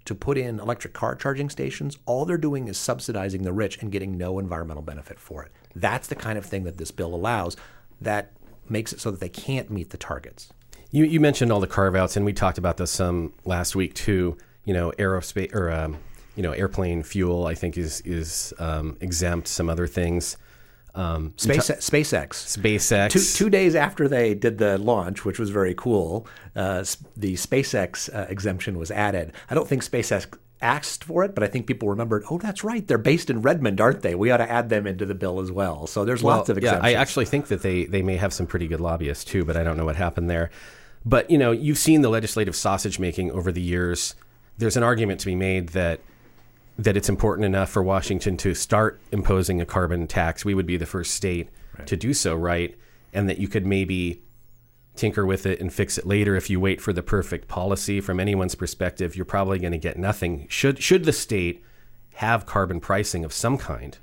to 0.06 0.16
put 0.16 0.38
in 0.38 0.60
electric 0.60 0.94
car 0.94 1.14
charging 1.14 1.50
stations, 1.50 1.98
all 2.06 2.26
they're 2.26 2.38
doing 2.38 2.68
is 2.68 2.78
subsidizing 2.78 3.44
the 3.44 3.54
rich 3.54 3.78
and 3.80 3.92
getting 3.92 4.18
no 4.18 4.40
environmental 4.40 4.82
benefit 4.82 5.20
for 5.20 5.44
it. 5.44 5.52
That's 5.76 6.08
the 6.08 6.16
kind 6.16 6.38
of 6.38 6.46
thing 6.46 6.64
that 6.64 6.78
this 6.78 6.90
bill 6.90 7.14
allows 7.14 7.56
that 8.02 8.32
makes 8.68 8.94
it 8.94 9.02
so 9.02 9.12
that 9.12 9.20
they 9.20 9.30
can't 9.30 9.70
meet 9.70 9.90
the 9.90 9.98
targets. 9.98 10.52
You, 10.92 11.04
you 11.04 11.20
mentioned 11.20 11.52
all 11.52 11.60
the 11.60 11.68
carve 11.68 11.96
outs, 11.96 12.16
and 12.16 12.26
we 12.26 12.34
talked 12.34 12.58
about 12.58 12.78
this 12.78 12.90
some 12.90 13.34
last 13.46 13.76
week 13.76 13.94
too. 13.94 14.38
You 14.64 14.74
know, 14.74 14.92
aerospace 14.98 15.54
or 15.54 15.70
um, 15.72 15.98
you 16.40 16.44
know, 16.44 16.54
airplane 16.54 17.04
fuel. 17.04 17.46
I 17.48 17.54
think 17.54 17.78
is 17.78 18.00
is 18.06 18.54
um, 18.60 18.96
exempt. 19.02 19.50
Some 19.50 19.70
other 19.70 19.88
things. 19.88 20.38
Um, 20.96 21.34
Space, 21.36 21.68
ta- 21.68 21.74
SpaceX. 21.76 22.30
SpaceX. 22.58 23.12
Two, 23.12 23.44
two 23.46 23.50
days 23.50 23.76
after 23.76 24.08
they 24.08 24.34
did 24.34 24.58
the 24.58 24.78
launch, 24.78 25.26
which 25.26 25.38
was 25.38 25.50
very 25.50 25.74
cool, 25.76 26.26
uh, 26.56 26.84
the 27.18 27.34
SpaceX 27.34 28.10
uh, 28.16 28.26
exemption 28.30 28.78
was 28.78 28.90
added. 28.90 29.34
I 29.50 29.54
don't 29.56 29.68
think 29.68 29.84
SpaceX 29.84 30.28
asked 30.62 31.04
for 31.04 31.26
it, 31.26 31.36
but 31.36 31.44
I 31.44 31.48
think 31.48 31.68
people 31.68 31.90
remembered, 31.90 32.24
oh, 32.32 32.38
that's 32.38 32.64
right. 32.64 32.86
They're 32.88 32.98
based 32.98 33.30
in 33.30 33.42
Redmond, 33.42 33.82
aren't 33.82 34.02
they? 34.02 34.16
We 34.16 34.32
ought 34.32 34.38
to 34.38 34.50
add 34.50 34.70
them 34.70 34.88
into 34.88 35.06
the 35.06 35.14
bill 35.16 35.42
as 35.42 35.52
well. 35.52 35.88
So 35.88 36.06
there's 36.06 36.24
Well, 36.24 36.38
lots 36.38 36.50
of 36.50 36.58
exemptions. 36.58 36.84
yeah. 36.92 36.98
I 36.98 37.02
actually 37.02 37.26
think 37.26 37.48
that 37.48 37.62
they 37.62 37.84
they 37.84 38.02
may 38.02 38.16
have 38.16 38.34
some 38.34 38.48
pretty 38.48 38.68
good 38.68 38.80
lobbyists 38.82 39.26
too, 39.26 39.44
but 39.44 39.58
I 39.58 39.64
don't 39.64 39.76
know 39.78 39.86
what 39.86 39.98
happened 39.98 40.30
there. 40.30 40.50
But 41.06 41.30
you 41.30 41.38
know, 41.38 41.52
you've 41.52 41.78
seen 41.78 42.02
the 42.02 42.10
legislative 42.10 42.56
sausage 42.56 42.98
making 42.98 43.30
over 43.32 43.52
the 43.52 43.62
years. 43.62 44.16
There's 44.58 44.78
an 44.78 44.84
argument 44.84 45.20
to 45.22 45.26
be 45.28 45.36
made 45.36 45.70
that 45.70 46.00
that 46.84 46.98
it's 46.98 47.10
important 47.10 47.46
enough 47.46 47.70
for 47.70 47.84
Washington 47.84 48.38
to 48.38 48.54
start 48.54 49.02
imposing 49.12 49.62
a 49.62 49.66
carbon 49.66 50.08
tax. 50.08 50.44
We 50.44 50.54
would 50.54 50.66
be 50.66 50.78
the 50.78 50.86
first 50.86 51.14
state 51.14 51.50
to 51.86 51.96
do 51.96 52.14
so, 52.14 52.36
right? 52.36 52.78
And 53.14 53.30
that 53.30 53.38
you 53.38 53.48
could 53.48 53.66
maybe 53.66 54.22
tinker 54.96 55.26
with 55.26 55.46
it 55.46 55.62
and 55.62 55.72
fix 55.72 55.98
it 55.98 56.06
later 56.06 56.36
if 56.36 56.50
you 56.50 56.60
wait 56.60 56.82
for 56.82 56.92
the 56.92 57.02
perfect 57.02 57.48
policy 57.48 58.02
from 58.02 58.20
anyone's 58.20 58.54
perspective 58.54 59.16
you're 59.16 59.24
probably 59.24 59.58
going 59.58 59.72
to 59.72 59.78
get 59.78 59.98
nothing 59.98 60.46
should 60.50 60.84
should 60.84 61.06
the 61.06 61.14
state 61.14 61.64
have 62.16 62.46
carbon 62.46 62.82
pricing 62.82 63.24
of 63.24 63.32
some 63.32 63.58
kind 63.58 63.98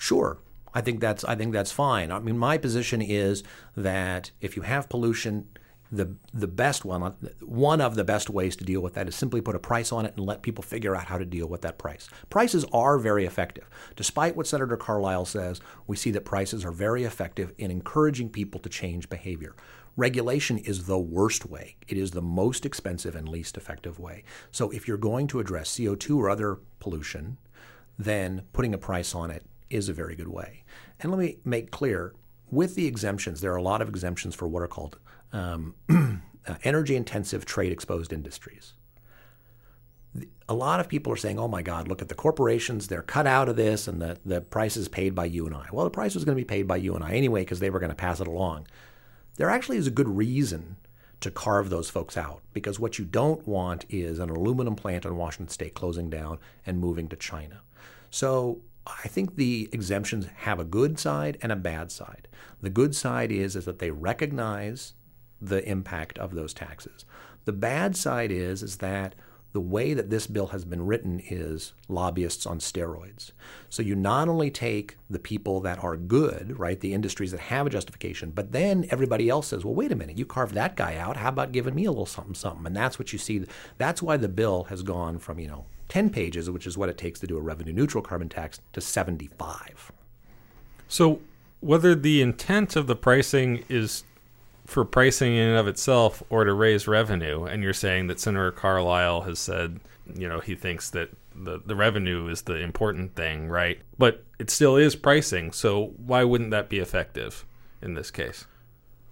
Sure. 0.00 0.38
I 0.72 0.80
think 0.80 1.00
that's 1.00 1.24
I 1.24 1.36
think 1.36 1.52
that's 1.52 1.72
fine. 1.72 2.10
I 2.10 2.18
mean, 2.20 2.38
my 2.38 2.56
position 2.56 3.02
is 3.02 3.42
that 3.76 4.30
if 4.40 4.56
you 4.56 4.62
have 4.62 4.88
pollution, 4.88 5.48
the 5.92 6.14
the 6.32 6.46
best 6.46 6.84
one 6.84 7.00
one 7.40 7.80
of 7.80 7.96
the 7.96 8.04
best 8.04 8.30
ways 8.30 8.54
to 8.56 8.64
deal 8.64 8.80
with 8.80 8.94
that 8.94 9.08
is 9.08 9.14
simply 9.14 9.40
put 9.40 9.56
a 9.56 9.60
price 9.60 9.90
on 9.90 10.06
it 10.06 10.14
and 10.16 10.24
let 10.24 10.42
people 10.42 10.62
figure 10.62 10.94
out 10.94 11.06
how 11.06 11.18
to 11.18 11.24
deal 11.24 11.48
with 11.48 11.62
that 11.62 11.78
price. 11.78 12.08
Prices 12.28 12.64
are 12.72 12.98
very 12.98 13.26
effective. 13.26 13.68
Despite 13.96 14.36
what 14.36 14.46
Senator 14.46 14.76
Carlyle 14.76 15.24
says, 15.24 15.60
we 15.86 15.96
see 15.96 16.10
that 16.12 16.24
prices 16.24 16.64
are 16.64 16.72
very 16.72 17.04
effective 17.04 17.52
in 17.58 17.70
encouraging 17.70 18.28
people 18.28 18.60
to 18.60 18.68
change 18.68 19.08
behavior. 19.08 19.54
Regulation 19.96 20.58
is 20.58 20.86
the 20.86 20.98
worst 20.98 21.46
way. 21.46 21.76
It 21.88 21.98
is 21.98 22.12
the 22.12 22.22
most 22.22 22.64
expensive 22.64 23.16
and 23.16 23.28
least 23.28 23.56
effective 23.56 23.98
way. 23.98 24.22
So 24.52 24.70
if 24.70 24.86
you're 24.86 24.96
going 24.96 25.26
to 25.28 25.40
address 25.40 25.76
CO2 25.76 26.16
or 26.16 26.30
other 26.30 26.58
pollution, 26.78 27.38
then 27.98 28.42
putting 28.52 28.72
a 28.72 28.78
price 28.78 29.14
on 29.14 29.30
it 29.30 29.44
is 29.68 29.88
a 29.88 29.92
very 29.92 30.14
good 30.14 30.28
way. 30.28 30.62
And 31.00 31.10
let 31.10 31.18
me 31.18 31.38
make 31.44 31.70
clear 31.70 32.14
with 32.50 32.74
the 32.74 32.86
exemptions, 32.86 33.40
there 33.40 33.52
are 33.52 33.56
a 33.56 33.62
lot 33.62 33.82
of 33.82 33.88
exemptions 33.88 34.34
for 34.34 34.48
what 34.48 34.62
are 34.62 34.68
called 34.68 34.98
um, 35.32 35.74
uh, 36.46 36.54
energy 36.64 36.96
intensive 36.96 37.44
trade 37.44 37.72
exposed 37.72 38.12
industries. 38.12 38.74
A 40.48 40.54
lot 40.54 40.80
of 40.80 40.88
people 40.88 41.12
are 41.12 41.16
saying, 41.16 41.38
oh 41.38 41.46
my 41.46 41.62
God, 41.62 41.86
look 41.86 42.02
at 42.02 42.08
the 42.08 42.14
corporations, 42.14 42.88
they're 42.88 43.02
cut 43.02 43.26
out 43.26 43.48
of 43.48 43.54
this, 43.54 43.86
and 43.86 44.02
the, 44.02 44.18
the 44.24 44.40
price 44.40 44.76
is 44.76 44.88
paid 44.88 45.14
by 45.14 45.24
you 45.26 45.46
and 45.46 45.54
I. 45.54 45.68
Well, 45.72 45.84
the 45.84 45.90
price 45.90 46.14
was 46.14 46.24
going 46.24 46.36
to 46.36 46.40
be 46.40 46.46
paid 46.46 46.66
by 46.66 46.76
you 46.76 46.96
and 46.96 47.04
I 47.04 47.12
anyway 47.12 47.42
because 47.42 47.60
they 47.60 47.70
were 47.70 47.78
going 47.78 47.90
to 47.90 47.96
pass 47.96 48.20
it 48.20 48.26
along. 48.26 48.66
There 49.36 49.48
actually 49.48 49.76
is 49.76 49.86
a 49.86 49.92
good 49.92 50.08
reason 50.08 50.76
to 51.20 51.30
carve 51.30 51.70
those 51.70 51.90
folks 51.90 52.16
out 52.16 52.42
because 52.52 52.80
what 52.80 52.98
you 52.98 53.04
don't 53.04 53.46
want 53.46 53.84
is 53.88 54.18
an 54.18 54.30
aluminum 54.30 54.74
plant 54.74 55.04
in 55.04 55.16
Washington 55.16 55.52
state 55.52 55.74
closing 55.74 56.10
down 56.10 56.38
and 56.66 56.78
moving 56.78 57.08
to 57.08 57.16
China. 57.16 57.60
So 58.10 58.62
I 58.86 59.08
think 59.08 59.36
the 59.36 59.68
exemptions 59.72 60.26
have 60.38 60.58
a 60.58 60.64
good 60.64 60.98
side 60.98 61.38
and 61.42 61.52
a 61.52 61.56
bad 61.56 61.92
side. 61.92 62.28
The 62.60 62.70
good 62.70 62.94
side 62.94 63.30
is, 63.30 63.54
is 63.54 63.66
that 63.66 63.78
they 63.78 63.90
recognize 63.90 64.94
the 65.40 65.66
impact 65.68 66.18
of 66.18 66.34
those 66.34 66.54
taxes. 66.54 67.04
The 67.44 67.52
bad 67.52 67.96
side 67.96 68.30
is, 68.30 68.62
is 68.62 68.76
that 68.78 69.14
the 69.52 69.60
way 69.60 69.94
that 69.94 70.10
this 70.10 70.28
bill 70.28 70.48
has 70.48 70.64
been 70.64 70.86
written 70.86 71.20
is 71.28 71.72
lobbyists 71.88 72.46
on 72.46 72.60
steroids. 72.60 73.32
So 73.68 73.82
you 73.82 73.96
not 73.96 74.28
only 74.28 74.50
take 74.50 74.96
the 75.08 75.18
people 75.18 75.60
that 75.60 75.82
are 75.82 75.96
good, 75.96 76.56
right, 76.58 76.78
the 76.78 76.94
industries 76.94 77.32
that 77.32 77.40
have 77.40 77.66
a 77.66 77.70
justification, 77.70 78.30
but 78.30 78.52
then 78.52 78.86
everybody 78.90 79.28
else 79.28 79.48
says, 79.48 79.64
well, 79.64 79.74
wait 79.74 79.90
a 79.90 79.96
minute, 79.96 80.18
you 80.18 80.24
carved 80.24 80.54
that 80.54 80.76
guy 80.76 80.96
out. 80.96 81.16
How 81.16 81.30
about 81.30 81.50
giving 81.50 81.74
me 81.74 81.84
a 81.84 81.90
little 81.90 82.06
something, 82.06 82.34
something? 82.34 82.64
And 82.64 82.76
that's 82.76 82.98
what 82.98 83.12
you 83.12 83.18
see. 83.18 83.44
That's 83.76 84.02
why 84.02 84.16
the 84.16 84.28
bill 84.28 84.64
has 84.64 84.82
gone 84.82 85.18
from, 85.18 85.40
you 85.40 85.48
know, 85.48 85.64
10 85.88 86.10
pages, 86.10 86.48
which 86.48 86.68
is 86.68 86.78
what 86.78 86.88
it 86.88 86.96
takes 86.96 87.18
to 87.18 87.26
do 87.26 87.36
a 87.36 87.40
revenue 87.40 87.72
neutral 87.72 88.04
carbon 88.04 88.28
tax, 88.28 88.60
to 88.72 88.80
75. 88.80 89.90
So, 90.86 91.20
whether 91.58 91.94
the 91.94 92.22
intent 92.22 92.76
of 92.76 92.86
the 92.86 92.96
pricing 92.96 93.64
is 93.68 94.04
for 94.70 94.84
pricing 94.84 95.34
in 95.34 95.48
and 95.48 95.58
of 95.58 95.66
itself 95.66 96.22
or 96.30 96.44
to 96.44 96.52
raise 96.52 96.86
revenue, 96.86 97.44
and 97.44 97.62
you're 97.62 97.72
saying 97.72 98.06
that 98.06 98.20
Senator 98.20 98.52
Carlyle 98.52 99.22
has 99.22 99.40
said, 99.40 99.80
you 100.14 100.28
know, 100.28 100.38
he 100.38 100.54
thinks 100.54 100.90
that 100.90 101.10
the, 101.34 101.60
the 101.66 101.74
revenue 101.74 102.28
is 102.28 102.42
the 102.42 102.54
important 102.54 103.16
thing, 103.16 103.48
right? 103.48 103.80
But 103.98 104.24
it 104.38 104.48
still 104.48 104.76
is 104.76 104.94
pricing, 104.94 105.50
so 105.50 105.94
why 105.96 106.22
wouldn't 106.22 106.52
that 106.52 106.68
be 106.68 106.78
effective 106.78 107.44
in 107.82 107.94
this 107.94 108.12
case? 108.12 108.46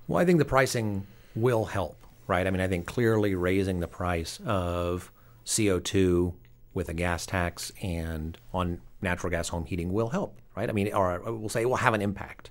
Well, 0.07 0.21
I 0.21 0.25
think 0.25 0.39
the 0.39 0.45
pricing 0.45 1.07
will 1.35 1.65
help, 1.65 2.07
right? 2.29 2.47
I 2.47 2.51
mean, 2.51 2.61
I 2.61 2.69
think 2.69 2.87
clearly 2.87 3.35
raising 3.35 3.81
the 3.81 3.89
price 3.89 4.39
of 4.47 5.11
CO2 5.45 6.35
with 6.73 6.89
a 6.89 6.95
gas 6.95 7.27
tax 7.27 7.73
and 7.83 8.39
on 8.55 8.81
natural 9.03 9.31
gas 9.31 9.49
home 9.49 9.65
heating 9.65 9.93
will 9.93 10.11
help, 10.11 10.39
right? 10.57 10.69
I 10.69 10.73
mean, 10.73 10.93
or 10.95 11.21
we'll 11.25 11.49
say 11.49 11.63
it 11.63 11.69
will 11.69 11.77
have 11.77 11.95
an 11.95 12.03
impact. 12.03 12.51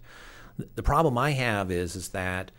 The 0.75 0.83
problem 0.83 1.17
I 1.17 1.31
have 1.31 1.71
is 1.71 1.95
is 1.95 2.09
that 2.09 2.51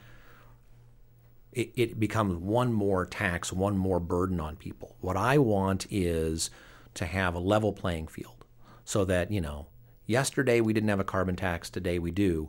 it, 1.58 1.72
it 1.74 2.00
becomes 2.00 2.36
one 2.36 2.72
more 2.72 3.04
tax, 3.04 3.52
one 3.52 3.76
more 3.76 3.98
burden 3.98 4.38
on 4.38 4.54
people. 4.56 4.96
What 5.00 5.16
I 5.16 5.38
want 5.38 5.86
is 5.90 6.50
to 6.94 7.04
have 7.04 7.34
a 7.34 7.40
level 7.40 7.72
playing 7.72 8.06
field 8.06 8.44
so 8.84 9.04
that, 9.04 9.32
you 9.32 9.40
know, 9.40 9.66
yesterday 10.06 10.60
we 10.60 10.72
didn't 10.72 10.88
have 10.88 11.00
a 11.00 11.04
carbon 11.04 11.34
tax, 11.34 11.68
today 11.68 11.98
we 11.98 12.12
do. 12.12 12.48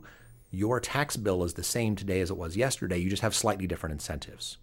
your 0.50 0.80
tax 0.80 1.16
bill 1.16 1.44
is 1.44 1.54
the 1.54 1.62
same 1.62 1.94
today 1.94 2.20
as 2.20 2.30
it 2.30 2.36
was 2.36 2.56
yesterday. 2.56 2.98
You 2.98 3.08
just 3.08 3.22
have 3.22 3.34
slightly 3.34 3.66
different 3.66 3.94
incentives. 3.94 4.58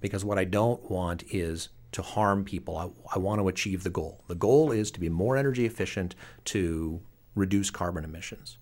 Because 0.00 0.24
what 0.24 0.38
I 0.38 0.44
don't 0.44 0.90
want 0.90 1.24
is 1.30 1.68
to 1.92 2.02
harm 2.02 2.44
people. 2.44 2.76
I, 2.76 2.88
I 3.14 3.18
want 3.18 3.40
to 3.40 3.48
achieve 3.48 3.82
the 3.82 3.90
goal. 3.90 4.24
The 4.28 4.34
goal 4.34 4.72
is 4.72 4.90
to 4.92 5.00
be 5.00 5.08
more 5.08 5.36
energy 5.36 5.64
efficient 5.66 6.14
to 6.46 7.00
reduce 7.34 7.70
carbon 7.70 8.04
emissions. 8.04 8.58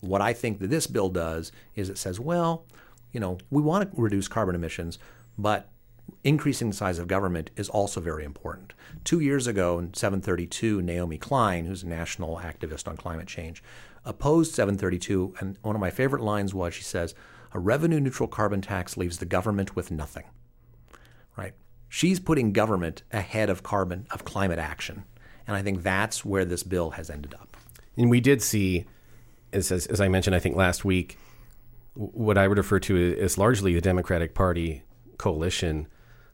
What 0.00 0.22
I 0.22 0.32
think 0.32 0.60
that 0.60 0.70
this 0.70 0.86
bill 0.86 1.10
does 1.10 1.52
is 1.74 1.90
it 1.90 1.98
says, 1.98 2.18
well, 2.18 2.64
you 3.12 3.20
know, 3.20 3.38
we 3.50 3.62
want 3.62 3.90
to 3.90 4.00
reduce 4.00 4.28
carbon 4.28 4.54
emissions, 4.54 4.98
but 5.36 5.70
increasing 6.24 6.70
the 6.70 6.76
size 6.76 6.98
of 6.98 7.08
government 7.08 7.50
is 7.56 7.68
also 7.68 8.00
very 8.00 8.24
important. 8.24 8.74
Two 9.04 9.20
years 9.20 9.46
ago, 9.46 9.78
in 9.78 9.94
732, 9.94 10.82
Naomi 10.82 11.18
Klein, 11.18 11.66
who's 11.66 11.82
a 11.82 11.88
national 11.88 12.38
activist 12.38 12.88
on 12.88 12.96
climate 12.96 13.26
change, 13.26 13.62
opposed 14.04 14.54
732, 14.54 15.34
and 15.40 15.56
one 15.62 15.76
of 15.76 15.80
my 15.80 15.90
favorite 15.90 16.22
lines 16.22 16.54
was 16.54 16.74
she 16.74 16.82
says, 16.82 17.14
"A 17.52 17.58
revenue 17.58 18.00
neutral 18.00 18.28
carbon 18.28 18.60
tax 18.60 18.96
leaves 18.96 19.18
the 19.18 19.26
government 19.26 19.76
with 19.76 19.90
nothing." 19.90 20.24
Right? 21.36 21.54
She's 21.88 22.20
putting 22.20 22.52
government 22.52 23.02
ahead 23.12 23.50
of 23.50 23.62
carbon 23.62 24.06
of 24.10 24.24
climate 24.24 24.58
action, 24.58 25.04
and 25.46 25.56
I 25.56 25.62
think 25.62 25.82
that's 25.82 26.24
where 26.24 26.44
this 26.44 26.62
bill 26.62 26.90
has 26.90 27.10
ended 27.10 27.34
up. 27.34 27.56
And 27.96 28.10
we 28.10 28.20
did 28.20 28.42
see, 28.42 28.86
as, 29.52 29.72
as, 29.72 29.86
as 29.86 30.00
I 30.00 30.08
mentioned, 30.08 30.34
I 30.34 30.38
think 30.38 30.56
last 30.56 30.84
week, 30.84 31.18
what 31.94 32.38
I 32.38 32.48
would 32.48 32.58
refer 32.58 32.78
to 32.80 33.16
as 33.18 33.38
largely 33.38 33.74
the 33.74 33.80
Democratic 33.80 34.34
Party 34.34 34.82
coalition 35.18 35.86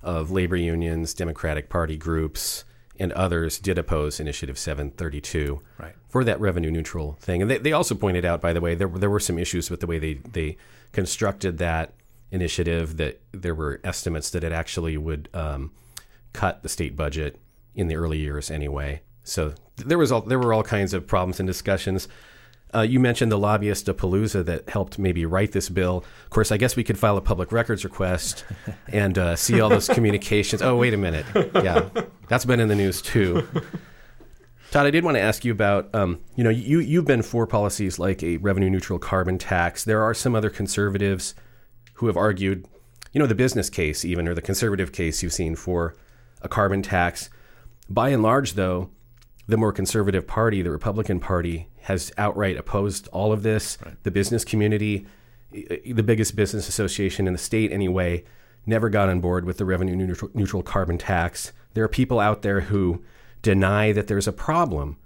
of 0.02 0.30
labor 0.30 0.56
unions, 0.56 1.14
Democratic 1.14 1.68
Party 1.68 1.96
groups, 1.96 2.64
and 2.98 3.12
others 3.12 3.58
did 3.58 3.78
oppose 3.78 4.20
Initiative 4.20 4.58
732 4.58 5.60
right. 5.78 5.94
for 6.08 6.24
that 6.24 6.40
revenue 6.40 6.70
neutral 6.70 7.16
thing. 7.20 7.42
And 7.42 7.50
they, 7.50 7.58
they 7.58 7.72
also 7.72 7.94
pointed 7.94 8.24
out, 8.24 8.40
by 8.40 8.52
the 8.52 8.60
way, 8.60 8.74
there, 8.74 8.88
there 8.88 9.10
were 9.10 9.20
some 9.20 9.38
issues 9.38 9.70
with 9.70 9.80
the 9.80 9.86
way 9.86 9.98
they, 9.98 10.14
they 10.14 10.56
constructed 10.92 11.58
that 11.58 11.94
initiative, 12.30 12.96
that 12.96 13.20
there 13.32 13.54
were 13.54 13.80
estimates 13.84 14.30
that 14.30 14.44
it 14.44 14.52
actually 14.52 14.96
would 14.96 15.28
um, 15.34 15.72
cut 16.32 16.62
the 16.62 16.68
state 16.68 16.96
budget 16.96 17.40
in 17.74 17.88
the 17.88 17.96
early 17.96 18.18
years 18.18 18.50
anyway. 18.50 19.02
So 19.22 19.54
there 19.76 19.98
was 19.98 20.10
all, 20.10 20.22
there 20.22 20.38
were 20.38 20.52
all 20.52 20.62
kinds 20.62 20.94
of 20.94 21.06
problems 21.06 21.40
and 21.40 21.46
discussions. 21.46 22.08
Uh, 22.74 22.80
you 22.80 22.98
mentioned 23.00 23.30
the 23.30 23.38
lobbyist 23.38 23.88
of 23.88 23.96
Palooza 23.96 24.44
that 24.44 24.68
helped 24.68 24.98
maybe 24.98 25.24
write 25.24 25.52
this 25.52 25.68
bill. 25.68 26.04
Of 26.24 26.30
course, 26.30 26.50
I 26.50 26.56
guess 26.56 26.76
we 26.76 26.84
could 26.84 26.98
file 26.98 27.16
a 27.16 27.20
public 27.20 27.52
records 27.52 27.84
request 27.84 28.44
and 28.88 29.16
uh, 29.16 29.36
see 29.36 29.60
all 29.60 29.68
those 29.68 29.88
communications. 29.88 30.62
Oh, 30.62 30.76
wait 30.76 30.92
a 30.92 30.96
minute. 30.96 31.26
Yeah, 31.54 31.88
that's 32.28 32.44
been 32.44 32.60
in 32.60 32.68
the 32.68 32.74
news 32.74 33.00
too. 33.00 33.46
Todd, 34.72 34.86
I 34.86 34.90
did 34.90 35.04
want 35.04 35.16
to 35.16 35.20
ask 35.20 35.44
you 35.44 35.52
about, 35.52 35.94
um, 35.94 36.20
you 36.34 36.42
know, 36.42 36.50
you, 36.50 36.80
you've 36.80 37.04
been 37.04 37.22
for 37.22 37.46
policies 37.46 37.98
like 37.98 38.22
a 38.22 38.36
revenue 38.38 38.68
neutral 38.68 38.98
carbon 38.98 39.38
tax. 39.38 39.84
There 39.84 40.02
are 40.02 40.12
some 40.12 40.34
other 40.34 40.50
conservatives 40.50 41.34
who 41.94 42.08
have 42.08 42.16
argued, 42.16 42.66
you 43.12 43.20
know, 43.20 43.26
the 43.26 43.34
business 43.34 43.70
case, 43.70 44.04
even, 44.04 44.26
or 44.26 44.34
the 44.34 44.42
conservative 44.42 44.92
case 44.92 45.22
you've 45.22 45.32
seen 45.32 45.54
for 45.54 45.94
a 46.42 46.48
carbon 46.48 46.82
tax. 46.82 47.30
By 47.88 48.08
and 48.08 48.22
large, 48.22 48.54
though, 48.54 48.90
the 49.48 49.56
more 49.56 49.72
conservative 49.72 50.26
party, 50.26 50.62
the 50.62 50.70
Republican 50.70 51.20
Party, 51.20 51.68
has 51.82 52.12
outright 52.18 52.56
opposed 52.56 53.08
all 53.08 53.32
of 53.32 53.42
this. 53.42 53.78
Right. 53.84 54.02
The 54.02 54.10
business 54.10 54.44
community, 54.44 55.06
the 55.52 56.02
biggest 56.02 56.34
business 56.34 56.68
association 56.68 57.26
in 57.26 57.32
the 57.32 57.38
state 57.38 57.72
anyway, 57.72 58.24
never 58.66 58.88
got 58.88 59.08
on 59.08 59.20
board 59.20 59.44
with 59.44 59.58
the 59.58 59.64
revenue 59.64 59.94
neutral, 59.94 60.30
neutral 60.34 60.62
carbon 60.62 60.98
tax. 60.98 61.52
There 61.74 61.84
are 61.84 61.88
people 61.88 62.18
out 62.18 62.42
there 62.42 62.62
who 62.62 63.04
deny 63.42 63.92
that 63.92 64.08
there's 64.08 64.26
a 64.26 64.32
problem, 64.32 64.96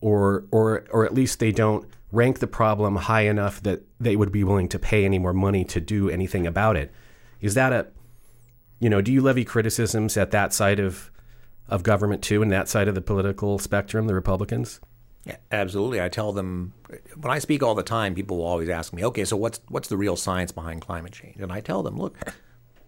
or 0.00 0.44
or 0.50 0.84
or 0.92 1.04
at 1.04 1.14
least 1.14 1.40
they 1.40 1.50
don't 1.50 1.88
rank 2.12 2.38
the 2.38 2.46
problem 2.46 2.96
high 2.96 3.22
enough 3.22 3.62
that 3.62 3.82
they 3.98 4.16
would 4.16 4.30
be 4.30 4.44
willing 4.44 4.68
to 4.68 4.78
pay 4.78 5.04
any 5.04 5.18
more 5.18 5.32
money 5.32 5.64
to 5.64 5.80
do 5.80 6.08
anything 6.08 6.46
about 6.46 6.76
it. 6.76 6.92
Is 7.40 7.54
that 7.54 7.72
a 7.72 7.88
you 8.80 8.88
know, 8.88 9.00
do 9.00 9.12
you 9.12 9.20
levy 9.20 9.44
criticisms 9.44 10.16
at 10.16 10.30
that 10.30 10.52
side 10.52 10.78
of 10.78 11.10
of 11.68 11.82
government 11.82 12.22
too, 12.22 12.42
and 12.42 12.50
that 12.52 12.68
side 12.68 12.88
of 12.88 12.94
the 12.94 13.00
political 13.00 13.58
spectrum, 13.58 14.06
the 14.06 14.14
Republicans? 14.14 14.80
Yeah, 15.24 15.36
absolutely. 15.52 16.00
I 16.00 16.08
tell 16.08 16.32
them 16.32 16.72
when 17.16 17.32
I 17.32 17.38
speak 17.38 17.62
all 17.62 17.74
the 17.74 17.82
time, 17.82 18.14
people 18.14 18.38
will 18.38 18.46
always 18.46 18.68
ask 18.68 18.92
me, 18.92 19.04
"Okay, 19.04 19.24
so 19.24 19.36
what's 19.36 19.60
what's 19.68 19.88
the 19.88 19.96
real 19.96 20.16
science 20.16 20.52
behind 20.52 20.80
climate 20.80 21.12
change?" 21.12 21.36
And 21.36 21.52
I 21.52 21.60
tell 21.60 21.82
them, 21.82 21.98
"Look, 21.98 22.16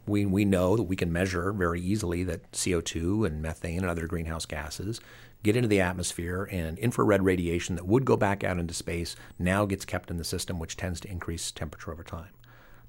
we 0.06 0.24
we 0.24 0.44
know 0.44 0.76
that 0.76 0.84
we 0.84 0.96
can 0.96 1.12
measure 1.12 1.52
very 1.52 1.80
easily 1.80 2.24
that 2.24 2.52
CO2 2.52 3.24
and 3.24 3.42
methane 3.42 3.80
and 3.80 3.90
other 3.90 4.06
greenhouse 4.06 4.46
gases 4.46 5.00
get 5.42 5.56
into 5.56 5.68
the 5.68 5.80
atmosphere, 5.80 6.48
and 6.50 6.78
infrared 6.78 7.22
radiation 7.22 7.74
that 7.74 7.86
would 7.86 8.04
go 8.04 8.16
back 8.16 8.44
out 8.44 8.58
into 8.58 8.74
space 8.74 9.16
now 9.38 9.64
gets 9.64 9.84
kept 9.86 10.10
in 10.10 10.18
the 10.18 10.24
system, 10.24 10.58
which 10.58 10.76
tends 10.76 11.00
to 11.00 11.10
increase 11.10 11.50
temperature 11.50 11.92
over 11.92 12.02
time. 12.02 12.28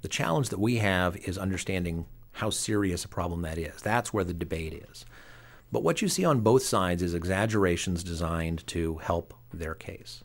The 0.01 0.09
challenge 0.09 0.49
that 0.49 0.59
we 0.59 0.77
have 0.77 1.15
is 1.17 1.37
understanding 1.37 2.05
how 2.33 2.49
serious 2.49 3.05
a 3.05 3.09
problem 3.09 3.41
that 3.43 3.57
is. 3.57 3.81
That's 3.81 4.13
where 4.13 4.23
the 4.23 4.33
debate 4.33 4.85
is. 4.89 5.05
But 5.71 5.83
what 5.83 6.01
you 6.01 6.07
see 6.07 6.25
on 6.25 6.41
both 6.41 6.63
sides 6.63 7.01
is 7.01 7.13
exaggerations 7.13 8.03
designed 8.03 8.65
to 8.67 8.97
help 8.97 9.33
their 9.53 9.75
case. 9.75 10.23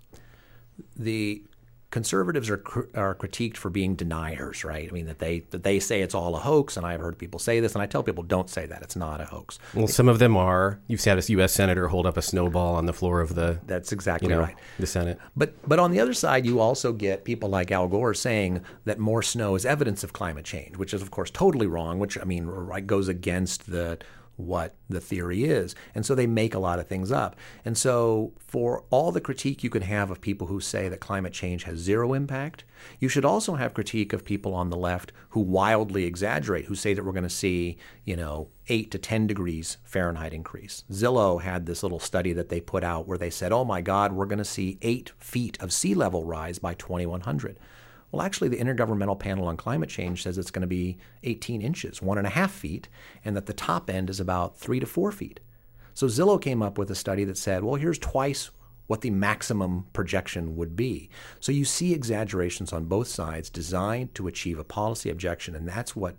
The 0.97 1.43
conservatives 1.91 2.51
are 2.51 2.63
are 2.95 3.15
critiqued 3.15 3.57
for 3.57 3.71
being 3.71 3.95
deniers, 3.95 4.65
right? 4.65 4.89
I 4.89 4.93
mean 4.93 5.07
that 5.07 5.19
they 5.19 5.41
that 5.51 5.63
they 5.63 5.79
say 5.81 6.03
it's 6.03 6.15
all 6.15 6.35
a 6.37 6.41
hoax, 6.41 6.77
and 6.77 6.85
I've 6.85 7.01
heard 7.01 7.17
people 7.17 7.39
say 7.39 7.61
this, 7.61 7.75
and 7.75 7.83
I 7.83 7.87
tell 7.87 8.03
people 8.03 8.23
don't 8.23 8.51
say 8.51 8.67
that 8.67 8.83
it's 8.83 8.97
not 8.97 9.21
a 9.21 9.25
hoax. 9.25 9.59
Well, 9.73 9.87
some 9.87 10.09
of 10.09 10.19
them 10.19 10.37
are. 10.37 10.81
You've 10.89 11.03
had 11.03 11.19
a 11.19 11.33
U.S. 11.33 11.53
senator 11.53 11.89
hold 11.89 12.05
up 12.05 12.17
a 12.17 12.23
snowball 12.23 12.75
on 12.75 12.87
the 12.87 12.93
floor 12.93 13.21
of 13.21 13.35
the 13.35 13.61
that's 13.67 13.93
exactly 13.93 14.29
you 14.29 14.35
know, 14.35 14.43
right 14.43 14.57
the 14.79 14.87
Senate. 14.87 15.19
But 15.37 15.55
but 15.67 15.79
on 15.79 15.91
the 15.91 16.01
other 16.01 16.13
side, 16.13 16.45
you 16.45 16.61
also 16.61 16.93
get 16.93 17.25
people 17.25 17.49
like 17.49 17.71
Al 17.71 17.89
Gore 17.89 18.15
saying 18.15 18.63
that 18.85 18.99
more 18.99 19.23
snow 19.23 19.55
is 19.55 19.65
evidence 19.65 20.05
of 20.05 20.13
climate 20.13 20.45
change, 20.45 20.77
which 20.77 20.93
is 20.93 21.01
of 21.03 21.11
course 21.11 21.31
totally 21.31 21.67
wrong. 21.67 21.99
Which 21.99 22.19
I 22.19 22.25
mean 22.25 22.51
goes 22.87 23.09
against 23.09 23.71
the 23.71 23.99
what 24.37 24.75
the 24.89 25.01
theory 25.01 25.45
is. 25.45 25.75
And 25.95 26.05
so 26.05 26.15
they 26.15 26.27
make 26.27 26.55
a 26.55 26.59
lot 26.59 26.79
of 26.79 26.87
things 26.87 27.11
up. 27.11 27.37
And 27.65 27.77
so, 27.77 28.33
for 28.39 28.85
all 28.91 29.13
the 29.13 29.21
critique 29.21 29.65
you 29.65 29.71
can 29.71 29.83
have 29.83 30.11
of 30.11 30.21
people 30.21 30.47
who 30.47 30.61
say 30.61 30.89
that 30.89 31.01
climate 31.01 31.33
change 31.33 31.65
has 31.65 31.79
zero 31.79 32.13
impact, 32.13 32.65
you 33.01 33.09
should 33.09 33.25
also 33.25 33.55
have 33.55 33.75
critique 33.75 34.13
of 34.13 34.25
people 34.25 34.55
on 34.55 34.71
the 34.71 34.77
left 34.77 35.13
who 35.31 35.41
wildly 35.41 36.05
exaggerate, 36.05 36.67
who 36.67 36.75
say 36.75 36.95
that 36.95 37.05
we're 37.05 37.13
going 37.13 37.23
to 37.23 37.31
see, 37.31 37.77
you 38.05 38.17
know, 38.17 38.49
8 38.69 38.91
to 38.91 38.99
10 38.99 39.27
degrees 39.27 39.79
Fahrenheit 39.85 40.33
increase. 40.33 40.85
Zillow 40.91 41.41
had 41.41 41.67
this 41.67 41.83
little 41.83 42.01
study 42.01 42.33
that 42.33 42.49
they 42.49 42.61
put 42.61 42.85
out 42.85 43.07
where 43.07 43.19
they 43.19 43.31
said, 43.31 43.53
oh 43.53 43.65
my 43.65 43.81
God, 43.81 44.13
we're 44.13 44.27
going 44.27 44.39
to 44.39 44.45
see 44.45 44.79
8 44.83 45.13
feet 45.19 45.61
of 45.61 45.73
sea 45.73 45.95
level 45.95 46.25
rise 46.25 46.59
by 46.59 46.75
2100. 46.75 47.59
Well, 48.11 48.23
actually, 48.23 48.49
the 48.49 48.59
Intergovernmental 48.59 49.19
Panel 49.19 49.49
on 49.49 49.57
Climate 49.57 49.89
Change 49.89 50.23
says 50.23 50.39
it's 50.39 50.51
going 50.51 50.63
to 50.63 50.67
be 50.67 50.99
18 51.25 51.61
inches, 51.61 52.01
one 52.01 52.19
and 52.19 52.27
a 52.27 52.31
half 52.31 52.53
feet, 52.53 52.89
and 53.25 53.37
that 53.37 53.47
the 53.47 53.53
top 53.53 53.91
end 53.91 54.09
is 54.09 54.21
about 54.21 54.57
three 54.57 54.81
to 54.81 54.87
four 54.87 55.13
feet. 55.13 55.41
So 55.95 56.07
Zillow 56.07 56.41
came 56.41 56.63
up 56.63 56.79
with 56.79 56.91
a 56.91 56.95
study 56.95 57.25
that 57.25 57.39
said, 57.39 57.65
well, 57.65 57.77
here's 57.77 57.99
twice 57.99 58.51
what 58.87 59.01
the 59.01 59.11
maximum 59.11 59.87
projection 59.93 60.57
would 60.57 60.77
be. 60.77 61.11
So 61.41 61.53
you 61.53 61.65
see 61.65 61.93
exaggerations 61.93 62.73
on 62.73 62.85
both 62.85 63.09
sides 63.09 63.51
designed 63.51 64.15
to 64.15 64.29
achieve 64.29 64.59
a 64.59 64.65
policy 64.65 65.11
objection. 65.11 65.57
And 65.57 65.69
that's 65.69 65.97
what 65.97 66.17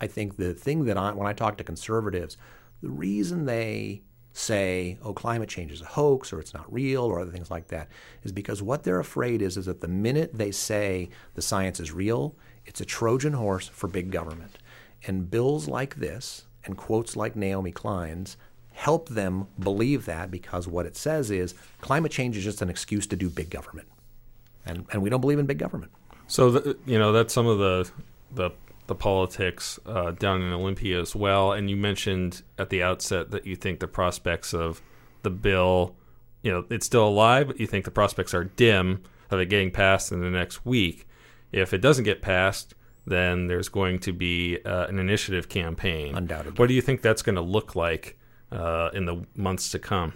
I 0.00 0.06
think 0.06 0.36
the 0.36 0.54
thing 0.54 0.84
that 0.86 0.96
I, 0.96 1.12
when 1.12 1.26
I 1.26 1.32
talk 1.32 1.56
to 1.58 1.64
conservatives, 1.64 2.36
the 2.82 2.90
reason 2.90 3.44
they 3.44 4.02
say, 4.32 4.98
oh, 5.02 5.12
climate 5.12 5.48
change 5.48 5.72
is 5.72 5.82
a 5.82 5.86
hoax 5.86 6.32
or 6.32 6.40
it's 6.40 6.54
not 6.54 6.72
real 6.72 7.02
or 7.02 7.20
other 7.20 7.32
things 7.32 7.50
like 7.50 7.68
that, 7.68 7.88
is 8.22 8.32
because 8.32 8.62
what 8.62 8.84
they're 8.84 9.00
afraid 9.00 9.42
is, 9.42 9.56
is 9.56 9.66
that 9.66 9.80
the 9.80 9.88
minute 9.88 10.30
they 10.34 10.50
say 10.50 11.08
the 11.34 11.42
science 11.42 11.80
is 11.80 11.92
real, 11.92 12.34
it's 12.64 12.80
a 12.80 12.84
Trojan 12.84 13.32
horse 13.32 13.68
for 13.68 13.88
big 13.88 14.10
government. 14.10 14.58
And 15.06 15.30
bills 15.30 15.68
like 15.68 15.96
this 15.96 16.44
and 16.64 16.76
quotes 16.76 17.16
like 17.16 17.34
Naomi 17.34 17.72
Klein's 17.72 18.36
help 18.72 19.08
them 19.08 19.48
believe 19.58 20.06
that 20.06 20.30
because 20.30 20.68
what 20.68 20.86
it 20.86 20.96
says 20.96 21.30
is 21.30 21.54
climate 21.80 22.12
change 22.12 22.36
is 22.36 22.44
just 22.44 22.62
an 22.62 22.70
excuse 22.70 23.06
to 23.08 23.16
do 23.16 23.28
big 23.28 23.50
government. 23.50 23.88
And, 24.64 24.86
and 24.92 25.02
we 25.02 25.10
don't 25.10 25.20
believe 25.20 25.38
in 25.38 25.46
big 25.46 25.58
government. 25.58 25.90
So, 26.28 26.50
the, 26.50 26.76
you 26.86 26.98
know, 26.98 27.12
that's 27.12 27.34
some 27.34 27.46
of 27.46 27.58
the, 27.58 27.90
the 28.32 28.50
the 28.90 28.94
politics 28.96 29.78
uh, 29.86 30.10
down 30.10 30.42
in 30.42 30.52
Olympia 30.52 31.00
as 31.00 31.14
well. 31.14 31.52
And 31.52 31.70
you 31.70 31.76
mentioned 31.76 32.42
at 32.58 32.70
the 32.70 32.82
outset 32.82 33.30
that 33.30 33.46
you 33.46 33.54
think 33.54 33.78
the 33.78 33.86
prospects 33.86 34.52
of 34.52 34.82
the 35.22 35.30
bill, 35.30 35.94
you 36.42 36.50
know, 36.50 36.64
it's 36.70 36.86
still 36.86 37.06
alive, 37.06 37.46
but 37.46 37.60
you 37.60 37.68
think 37.68 37.84
the 37.84 37.92
prospects 37.92 38.34
are 38.34 38.42
dim 38.42 39.04
of 39.30 39.38
it 39.38 39.46
getting 39.46 39.70
passed 39.70 40.10
in 40.10 40.20
the 40.20 40.28
next 40.28 40.66
week. 40.66 41.06
If 41.52 41.72
it 41.72 41.78
doesn't 41.78 42.02
get 42.02 42.20
passed, 42.20 42.74
then 43.06 43.46
there's 43.46 43.68
going 43.68 44.00
to 44.00 44.12
be 44.12 44.58
uh, 44.64 44.86
an 44.88 44.98
initiative 44.98 45.48
campaign. 45.48 46.16
Undoubtedly. 46.16 46.58
What 46.58 46.66
do 46.66 46.74
you 46.74 46.82
think 46.82 47.00
that's 47.00 47.22
going 47.22 47.36
to 47.36 47.42
look 47.42 47.76
like 47.76 48.18
uh, 48.50 48.90
in 48.92 49.04
the 49.04 49.24
months 49.36 49.70
to 49.70 49.78
come? 49.78 50.14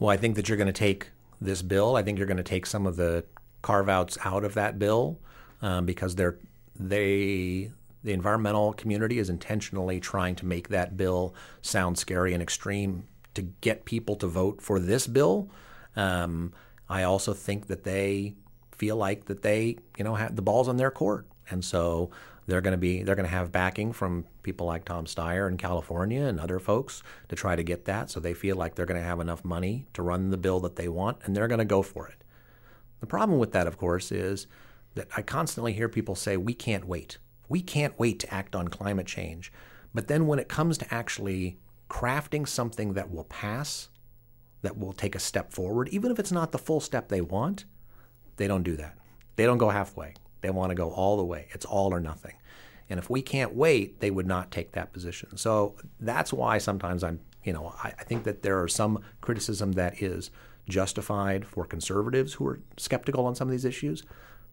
Well, 0.00 0.10
I 0.10 0.16
think 0.16 0.34
that 0.34 0.48
you're 0.48 0.58
going 0.58 0.66
to 0.66 0.72
take 0.72 1.10
this 1.40 1.62
bill. 1.62 1.94
I 1.94 2.02
think 2.02 2.18
you're 2.18 2.26
going 2.26 2.38
to 2.38 2.42
take 2.42 2.66
some 2.66 2.88
of 2.88 2.96
the 2.96 3.24
carve 3.62 3.88
outs 3.88 4.18
out 4.24 4.44
of 4.44 4.54
that 4.54 4.80
bill 4.80 5.20
um, 5.62 5.86
because 5.86 6.16
they're 6.16 6.38
they 6.76 7.70
the 8.04 8.12
environmental 8.12 8.74
community 8.74 9.18
is 9.18 9.30
intentionally 9.30 9.98
trying 9.98 10.36
to 10.36 10.46
make 10.46 10.68
that 10.68 10.96
bill 10.96 11.34
sound 11.62 11.98
scary 11.98 12.34
and 12.34 12.42
extreme 12.42 13.04
to 13.32 13.42
get 13.42 13.84
people 13.84 14.14
to 14.16 14.26
vote 14.26 14.60
for 14.60 14.78
this 14.78 15.06
bill. 15.06 15.50
Um, 15.96 16.52
I 16.88 17.02
also 17.02 17.32
think 17.32 17.66
that 17.68 17.84
they 17.84 18.34
feel 18.72 18.96
like 18.96 19.24
that 19.24 19.42
they, 19.42 19.78
you 19.96 20.04
know, 20.04 20.14
have 20.14 20.36
the 20.36 20.42
balls 20.42 20.68
on 20.68 20.76
their 20.76 20.90
court, 20.90 21.26
and 21.50 21.64
so 21.64 22.10
they're 22.46 22.60
going 22.60 22.72
to 22.72 22.78
be 22.78 23.02
they're 23.02 23.14
going 23.14 23.28
to 23.28 23.34
have 23.34 23.50
backing 23.50 23.92
from 23.92 24.26
people 24.42 24.66
like 24.66 24.84
Tom 24.84 25.06
Steyer 25.06 25.48
in 25.48 25.56
California 25.56 26.24
and 26.24 26.38
other 26.38 26.58
folks 26.58 27.02
to 27.28 27.36
try 27.36 27.56
to 27.56 27.62
get 27.62 27.86
that. 27.86 28.10
So 28.10 28.20
they 28.20 28.34
feel 28.34 28.56
like 28.56 28.74
they're 28.74 28.86
going 28.86 29.00
to 29.00 29.06
have 29.06 29.20
enough 29.20 29.44
money 29.44 29.86
to 29.94 30.02
run 30.02 30.30
the 30.30 30.36
bill 30.36 30.60
that 30.60 30.76
they 30.76 30.88
want, 30.88 31.18
and 31.24 31.34
they're 31.34 31.48
going 31.48 31.58
to 31.58 31.64
go 31.64 31.82
for 31.82 32.06
it. 32.06 32.22
The 33.00 33.06
problem 33.06 33.38
with 33.38 33.52
that, 33.52 33.66
of 33.66 33.78
course, 33.78 34.12
is 34.12 34.46
that 34.94 35.08
I 35.16 35.22
constantly 35.22 35.72
hear 35.72 35.88
people 35.88 36.14
say 36.14 36.36
we 36.36 36.54
can't 36.54 36.86
wait. 36.86 37.18
We 37.48 37.60
can't 37.62 37.98
wait 37.98 38.18
to 38.20 38.34
act 38.34 38.54
on 38.54 38.68
climate 38.68 39.06
change. 39.06 39.52
But 39.92 40.08
then 40.08 40.26
when 40.26 40.38
it 40.38 40.48
comes 40.48 40.78
to 40.78 40.94
actually 40.94 41.58
crafting 41.88 42.48
something 42.48 42.94
that 42.94 43.10
will 43.10 43.24
pass, 43.24 43.88
that 44.62 44.78
will 44.78 44.92
take 44.92 45.14
a 45.14 45.20
step 45.20 45.52
forward, 45.52 45.88
even 45.90 46.10
if 46.10 46.18
it's 46.18 46.32
not 46.32 46.52
the 46.52 46.58
full 46.58 46.80
step 46.80 47.08
they 47.08 47.20
want, 47.20 47.64
they 48.36 48.48
don't 48.48 48.62
do 48.62 48.76
that. 48.76 48.96
They 49.36 49.44
don't 49.44 49.58
go 49.58 49.70
halfway. 49.70 50.14
They 50.40 50.50
want 50.50 50.70
to 50.70 50.74
go 50.74 50.90
all 50.90 51.16
the 51.16 51.24
way. 51.24 51.48
It's 51.52 51.64
all 51.64 51.92
or 51.92 52.00
nothing. 52.00 52.34
And 52.90 52.98
if 52.98 53.08
we 53.08 53.22
can't 53.22 53.54
wait, 53.54 54.00
they 54.00 54.10
would 54.10 54.26
not 54.26 54.50
take 54.50 54.72
that 54.72 54.92
position. 54.92 55.36
So 55.36 55.76
that's 56.00 56.32
why 56.32 56.58
sometimes 56.58 57.02
I'm, 57.02 57.20
you 57.42 57.52
know, 57.52 57.74
I, 57.82 57.94
I 57.98 58.04
think 58.04 58.24
that 58.24 58.42
there 58.42 58.62
are 58.62 58.68
some 58.68 59.00
criticism 59.20 59.72
that 59.72 60.02
is 60.02 60.30
justified 60.68 61.46
for 61.46 61.64
conservatives 61.64 62.34
who 62.34 62.46
are 62.46 62.60
skeptical 62.76 63.26
on 63.26 63.34
some 63.34 63.48
of 63.48 63.52
these 63.52 63.64
issues. 63.64 64.02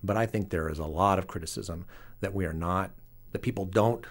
But 0.04 0.18
I 0.18 0.26
think 0.26 0.50
there 0.50 0.70
is 0.70 0.80
a 0.80 0.86
lot 0.86 1.20
of 1.20 1.28
criticism 1.28 1.86
that 2.22 2.34
we 2.34 2.46
are 2.46 2.54
not, 2.54 2.92
that 3.32 3.42
people 3.42 3.66
don't 3.66 4.06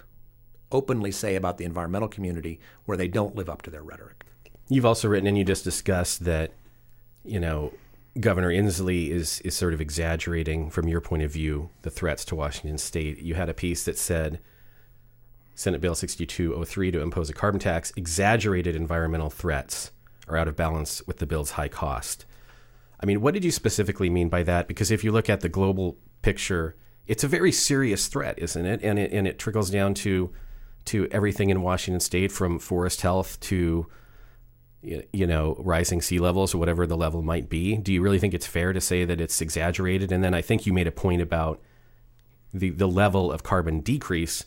openly 0.71 1.11
say 1.11 1.35
about 1.35 1.57
the 1.57 1.65
environmental 1.65 2.07
community 2.07 2.59
where 2.85 2.97
they 2.97 3.07
don't 3.07 3.35
live 3.35 3.49
up 3.49 3.61
to 3.63 3.69
their 3.69 3.83
rhetoric. 3.83 4.23
You've 4.69 4.85
also 4.85 5.09
written 5.09 5.27
and 5.27 5.37
you 5.37 5.43
just 5.43 5.63
discussed 5.63 6.23
that, 6.23 6.53
you 7.25 7.39
know, 7.39 7.73
Governor 8.19 8.49
Inslee 8.49 9.09
is 9.09 9.39
is 9.41 9.55
sort 9.55 9.73
of 9.73 9.79
exaggerating 9.79 10.69
from 10.69 10.87
your 10.87 10.99
point 10.99 11.23
of 11.23 11.31
view 11.31 11.69
the 11.81 11.89
threats 11.89 12.25
to 12.25 12.35
Washington 12.35 12.77
State. 12.77 13.19
You 13.19 13.35
had 13.35 13.47
a 13.47 13.53
piece 13.53 13.85
that 13.85 13.97
said 13.97 14.39
Senate 15.55 15.79
Bill 15.79 15.95
6203 15.95 16.91
to 16.91 17.01
impose 17.01 17.29
a 17.29 17.33
carbon 17.33 17.59
tax 17.59 17.93
exaggerated 17.95 18.75
environmental 18.75 19.29
threats 19.29 19.91
are 20.27 20.35
out 20.35 20.47
of 20.47 20.55
balance 20.55 21.01
with 21.07 21.17
the 21.17 21.25
bill's 21.25 21.51
high 21.51 21.67
cost. 21.69 22.25
I 23.01 23.05
mean, 23.05 23.21
what 23.21 23.33
did 23.33 23.43
you 23.43 23.51
specifically 23.51 24.09
mean 24.09 24.29
by 24.29 24.43
that? 24.43 24.67
Because 24.67 24.91
if 24.91 25.03
you 25.03 25.11
look 25.11 25.29
at 25.29 25.41
the 25.41 25.49
global 25.49 25.97
picture, 26.21 26.75
it's 27.07 27.23
a 27.23 27.27
very 27.27 27.51
serious 27.51 28.07
threat, 28.07 28.37
isn't 28.37 28.65
it? 28.65 28.81
And 28.83 28.99
it 28.99 29.11
and 29.11 29.27
it 29.27 29.39
trickles 29.39 29.69
down 29.69 29.93
to 29.95 30.31
to 30.85 31.07
everything 31.11 31.49
in 31.49 31.61
Washington 31.61 31.99
State, 31.99 32.31
from 32.31 32.59
forest 32.59 33.01
health 33.01 33.39
to 33.41 33.87
you 34.81 35.27
know 35.27 35.55
rising 35.59 36.01
sea 36.01 36.19
levels 36.19 36.55
or 36.55 36.57
whatever 36.57 36.85
the 36.85 36.97
level 36.97 37.21
might 37.21 37.49
be. 37.49 37.77
Do 37.77 37.93
you 37.93 38.01
really 38.01 38.19
think 38.19 38.33
it's 38.33 38.47
fair 38.47 38.73
to 38.73 38.81
say 38.81 39.05
that 39.05 39.21
it's 39.21 39.41
exaggerated? 39.41 40.11
And 40.11 40.23
then 40.23 40.33
I 40.33 40.41
think 40.41 40.65
you 40.65 40.73
made 40.73 40.87
a 40.87 40.91
point 40.91 41.21
about 41.21 41.59
the 42.53 42.69
the 42.69 42.87
level 42.87 43.31
of 43.31 43.43
carbon 43.43 43.79
decrease 43.81 44.45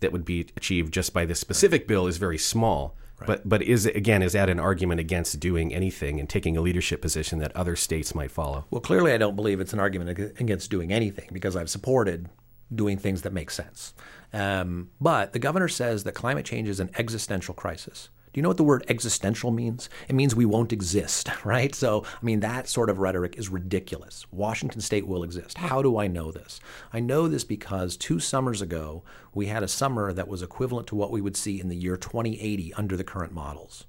that 0.00 0.12
would 0.12 0.24
be 0.24 0.48
achieved 0.56 0.92
just 0.92 1.14
by 1.14 1.24
this 1.24 1.40
specific 1.40 1.88
bill 1.88 2.06
is 2.06 2.18
very 2.18 2.38
small. 2.38 2.96
Right. 3.20 3.26
But 3.26 3.48
but 3.48 3.62
is 3.62 3.86
again 3.86 4.22
is 4.22 4.32
that 4.32 4.50
an 4.50 4.58
argument 4.58 5.00
against 5.00 5.38
doing 5.38 5.72
anything 5.72 6.18
and 6.18 6.28
taking 6.28 6.56
a 6.56 6.60
leadership 6.60 7.00
position 7.00 7.38
that 7.38 7.54
other 7.54 7.76
states 7.76 8.14
might 8.14 8.30
follow? 8.30 8.64
Well, 8.70 8.80
clearly 8.80 9.12
I 9.12 9.18
don't 9.18 9.36
believe 9.36 9.60
it's 9.60 9.72
an 9.72 9.80
argument 9.80 10.18
against 10.40 10.70
doing 10.70 10.92
anything 10.92 11.28
because 11.32 11.54
I've 11.54 11.70
supported 11.70 12.28
doing 12.74 12.98
things 12.98 13.22
that 13.22 13.32
make 13.32 13.50
sense. 13.50 13.94
Um, 14.32 14.90
but 15.00 15.32
the 15.32 15.38
governor 15.38 15.68
says 15.68 16.04
that 16.04 16.12
climate 16.12 16.44
change 16.44 16.68
is 16.68 16.80
an 16.80 16.90
existential 16.98 17.54
crisis. 17.54 18.08
Do 18.34 18.40
you 18.40 18.42
know 18.42 18.48
what 18.48 18.56
the 18.56 18.64
word 18.64 18.84
existential 18.88 19.52
means? 19.52 19.88
It 20.08 20.16
means 20.16 20.34
we 20.34 20.44
won't 20.44 20.72
exist, 20.72 21.30
right? 21.44 21.72
So, 21.72 22.02
I 22.04 22.24
mean, 22.24 22.40
that 22.40 22.68
sort 22.68 22.90
of 22.90 22.98
rhetoric 22.98 23.36
is 23.38 23.48
ridiculous. 23.48 24.26
Washington 24.32 24.80
state 24.80 25.06
will 25.06 25.22
exist. 25.22 25.56
How 25.56 25.82
do 25.82 25.98
I 25.98 26.08
know 26.08 26.32
this? 26.32 26.58
I 26.92 26.98
know 26.98 27.28
this 27.28 27.44
because 27.44 27.96
two 27.96 28.18
summers 28.18 28.60
ago, 28.60 29.04
we 29.34 29.46
had 29.46 29.62
a 29.62 29.68
summer 29.68 30.12
that 30.12 30.26
was 30.26 30.42
equivalent 30.42 30.88
to 30.88 30.96
what 30.96 31.12
we 31.12 31.20
would 31.20 31.36
see 31.36 31.60
in 31.60 31.68
the 31.68 31.76
year 31.76 31.96
2080 31.96 32.74
under 32.74 32.96
the 32.96 33.04
current 33.04 33.32
models. 33.32 33.84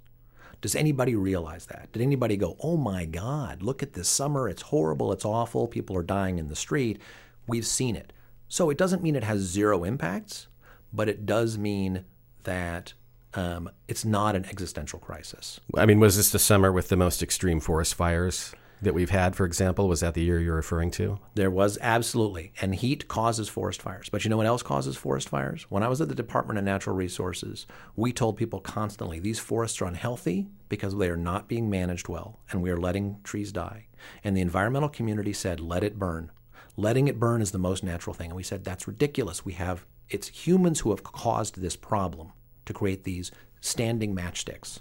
Does 0.62 0.76
anybody 0.76 1.16
realize 1.16 1.66
that? 1.66 1.92
Did 1.92 2.04
anybody 2.04 2.38
go, 2.38 2.56
oh 2.60 2.78
my 2.78 3.06
God, 3.06 3.64
look 3.64 3.82
at 3.82 3.94
this 3.94 4.08
summer. 4.08 4.48
It's 4.48 4.62
horrible. 4.62 5.12
It's 5.12 5.26
awful. 5.26 5.68
People 5.68 5.98
are 5.98 6.04
dying 6.04 6.38
in 6.38 6.50
the 6.50 6.56
street. 6.56 7.02
We've 7.48 7.66
seen 7.66 7.96
it. 7.96 8.14
So 8.48 8.70
it 8.70 8.78
doesn't 8.78 9.02
mean 9.02 9.16
it 9.16 9.24
has 9.24 9.40
zero 9.40 9.84
impacts, 9.84 10.46
but 10.94 11.10
it 11.10 11.26
does 11.26 11.58
mean 11.58 12.06
that 12.44 12.94
um, 13.36 13.70
it's 13.88 14.06
not 14.06 14.36
an 14.36 14.46
existential 14.46 15.00
crisis. 15.00 15.60
I 15.76 15.86
mean, 15.86 16.00
was 16.00 16.18
this 16.18 16.32
the 16.32 16.40
summer 16.40 16.72
with 16.72 16.90
the 16.90 16.98
most 16.98 17.22
extreme 17.22 17.60
forest 17.60 17.94
fires 17.96 18.54
that 18.82 18.94
we've 18.94 19.10
had, 19.10 19.36
for 19.36 19.46
example? 19.46 19.88
Was 19.88 20.00
that 20.00 20.14
the 20.14 20.24
year 20.24 20.40
you're 20.40 20.56
referring 20.56 20.92
to? 20.92 21.20
There 21.36 21.52
was 21.52 21.78
absolutely. 21.82 22.54
And 22.62 22.76
heat 22.76 23.08
causes 23.08 23.50
forest 23.50 23.82
fires. 23.82 24.10
But 24.10 24.24
you 24.24 24.30
know 24.30 24.38
what 24.38 24.46
else 24.46 24.64
causes 24.64 24.96
forest 24.96 25.30
fires? 25.30 25.66
When 25.70 25.84
I 25.84 25.88
was 25.88 26.02
at 26.02 26.10
the 26.10 26.16
Department 26.16 26.58
of 26.58 26.66
Natural 26.66 26.96
Resources, 26.96 27.66
we 27.96 28.14
told 28.14 28.38
people 28.38 28.60
constantly 28.60 29.20
these 29.20 29.40
forests 29.40 29.82
are 29.82 29.86
unhealthy 29.86 30.48
because 30.70 30.96
they 30.96 31.10
are 31.10 31.18
not 31.18 31.48
being 31.48 31.70
managed 31.70 32.08
well 32.08 32.40
and 32.52 32.62
we 32.62 32.70
are 32.70 32.80
letting 32.80 33.18
trees 33.24 33.52
die. 33.52 33.88
And 34.24 34.36
the 34.36 34.42
environmental 34.42 34.90
community 34.90 35.34
said, 35.34 35.60
let 35.60 35.84
it 35.84 36.00
burn. 36.00 36.32
Letting 36.78 37.08
it 37.08 37.20
burn 37.20 37.42
is 37.42 37.52
the 37.52 37.58
most 37.58 37.84
natural 37.84 38.14
thing. 38.14 38.32
And 38.32 38.38
we 38.38 38.44
said, 38.44 38.64
that's 38.64 38.88
ridiculous. 38.88 39.46
We 39.46 39.54
have, 39.54 39.86
it's 40.10 40.28
humans 40.28 40.82
who 40.82 40.90
have 40.90 41.04
caused 41.04 41.62
this 41.62 41.76
problem 41.76 42.34
to 42.66 42.74
create 42.74 43.04
these 43.04 43.32
standing 43.62 44.16
matchsticks, 44.16 44.80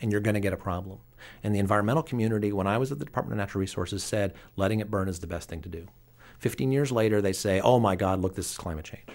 and 0.00 0.10
you're 0.10 0.20
going 0.20 0.34
to 0.34 0.40
get 0.40 0.52
a 0.52 0.58
problem. 0.58 0.98
And 1.42 1.54
the 1.54 1.58
environmental 1.58 2.02
community, 2.02 2.52
when 2.52 2.66
I 2.66 2.78
was 2.78 2.92
at 2.92 2.98
the 2.98 3.04
Department 3.04 3.34
of 3.34 3.38
Natural 3.38 3.60
Resources, 3.60 4.04
said 4.04 4.34
letting 4.56 4.80
it 4.80 4.90
burn 4.90 5.08
is 5.08 5.18
the 5.18 5.26
best 5.26 5.48
thing 5.48 5.62
to 5.62 5.68
do. 5.68 5.88
15 6.38 6.70
years 6.72 6.92
later, 6.92 7.20
they 7.20 7.32
say, 7.32 7.60
oh 7.60 7.80
my 7.80 7.96
God, 7.96 8.20
look, 8.20 8.34
this 8.34 8.50
is 8.50 8.58
climate 8.58 8.84
change. 8.84 9.08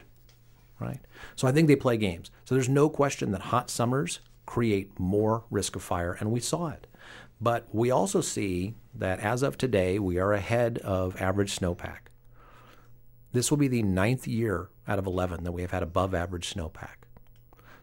Right? 0.80 1.00
So 1.36 1.48
I 1.48 1.52
think 1.52 1.68
they 1.68 1.76
play 1.76 1.98
games. 1.98 2.32
So 2.46 2.56
there's 2.56 2.70
no 2.70 2.90
question 2.90 3.32
that 3.32 3.42
hot 3.42 3.70
summers 3.70 4.20
create 4.46 5.00
more 5.00 5.44
risk 5.52 5.76
of 5.76 5.84
fire, 5.84 6.18
and 6.20 6.32
we 6.32 6.40
saw 6.40 6.70
it. 6.70 6.88
But 7.40 7.68
we 7.72 7.90
also 7.90 8.22
see 8.22 8.76
that 8.94 9.20
as 9.20 9.42
of 9.44 9.58
today, 9.58 9.98
we 10.00 10.18
are 10.18 10.34
ahead 10.34 10.80
of 10.80 11.20
average 11.22 11.58
snowpack. 11.58 12.10
This 13.32 13.50
will 13.50 13.58
be 13.58 13.68
the 13.68 13.84
ninth 13.84 14.28
year 14.28 14.70
out 14.88 15.00
of 15.00 15.08
11 15.08 15.44
that 15.44 15.52
we 15.52 15.62
have 15.62 15.72
had 15.72 15.84
above 15.84 16.14
average 16.14 16.54
snowpack. 16.54 17.01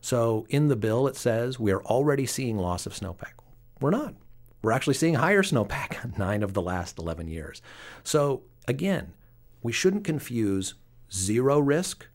So 0.01 0.47
in 0.49 0.69
the 0.69 0.77
bill, 0.77 1.07
it 1.07 1.17
says 1.17 1.59
we 1.59 1.73
are 1.73 1.83
already 1.83 2.27
seeing 2.27 2.57
loss 2.57 2.87
of 2.87 2.95
snowpack. 2.95 3.33
We're 3.81 3.91
not. 3.91 4.15
We're 4.63 4.73
actually 4.73 4.95
seeing 4.95 5.15
higher 5.15 5.43
snowpack 5.43 6.19
nine 6.19 6.43
of 6.43 6.55
the 6.55 6.63
last 6.63 6.99
11 6.99 7.29
years. 7.29 7.63
So 8.03 8.43
again, 8.67 9.13
we 9.63 9.73
shouldn't 9.73 10.05
confuse 10.05 10.75
zero 11.13 11.59
risk 11.59 12.07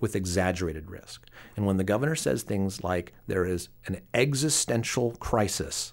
with 0.00 0.14
exaggerated 0.14 0.90
risk. 0.90 1.26
And 1.56 1.66
when 1.66 1.76
the 1.76 1.84
governor 1.84 2.14
says 2.14 2.42
things 2.42 2.84
like 2.84 3.12
there 3.26 3.44
is 3.44 3.68
an 3.86 4.00
existential 4.14 5.12
crisis 5.16 5.92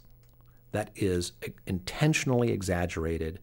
that 0.71 0.91
is 0.95 1.31
intentionally 1.65 2.51
exaggerated, 2.51 3.39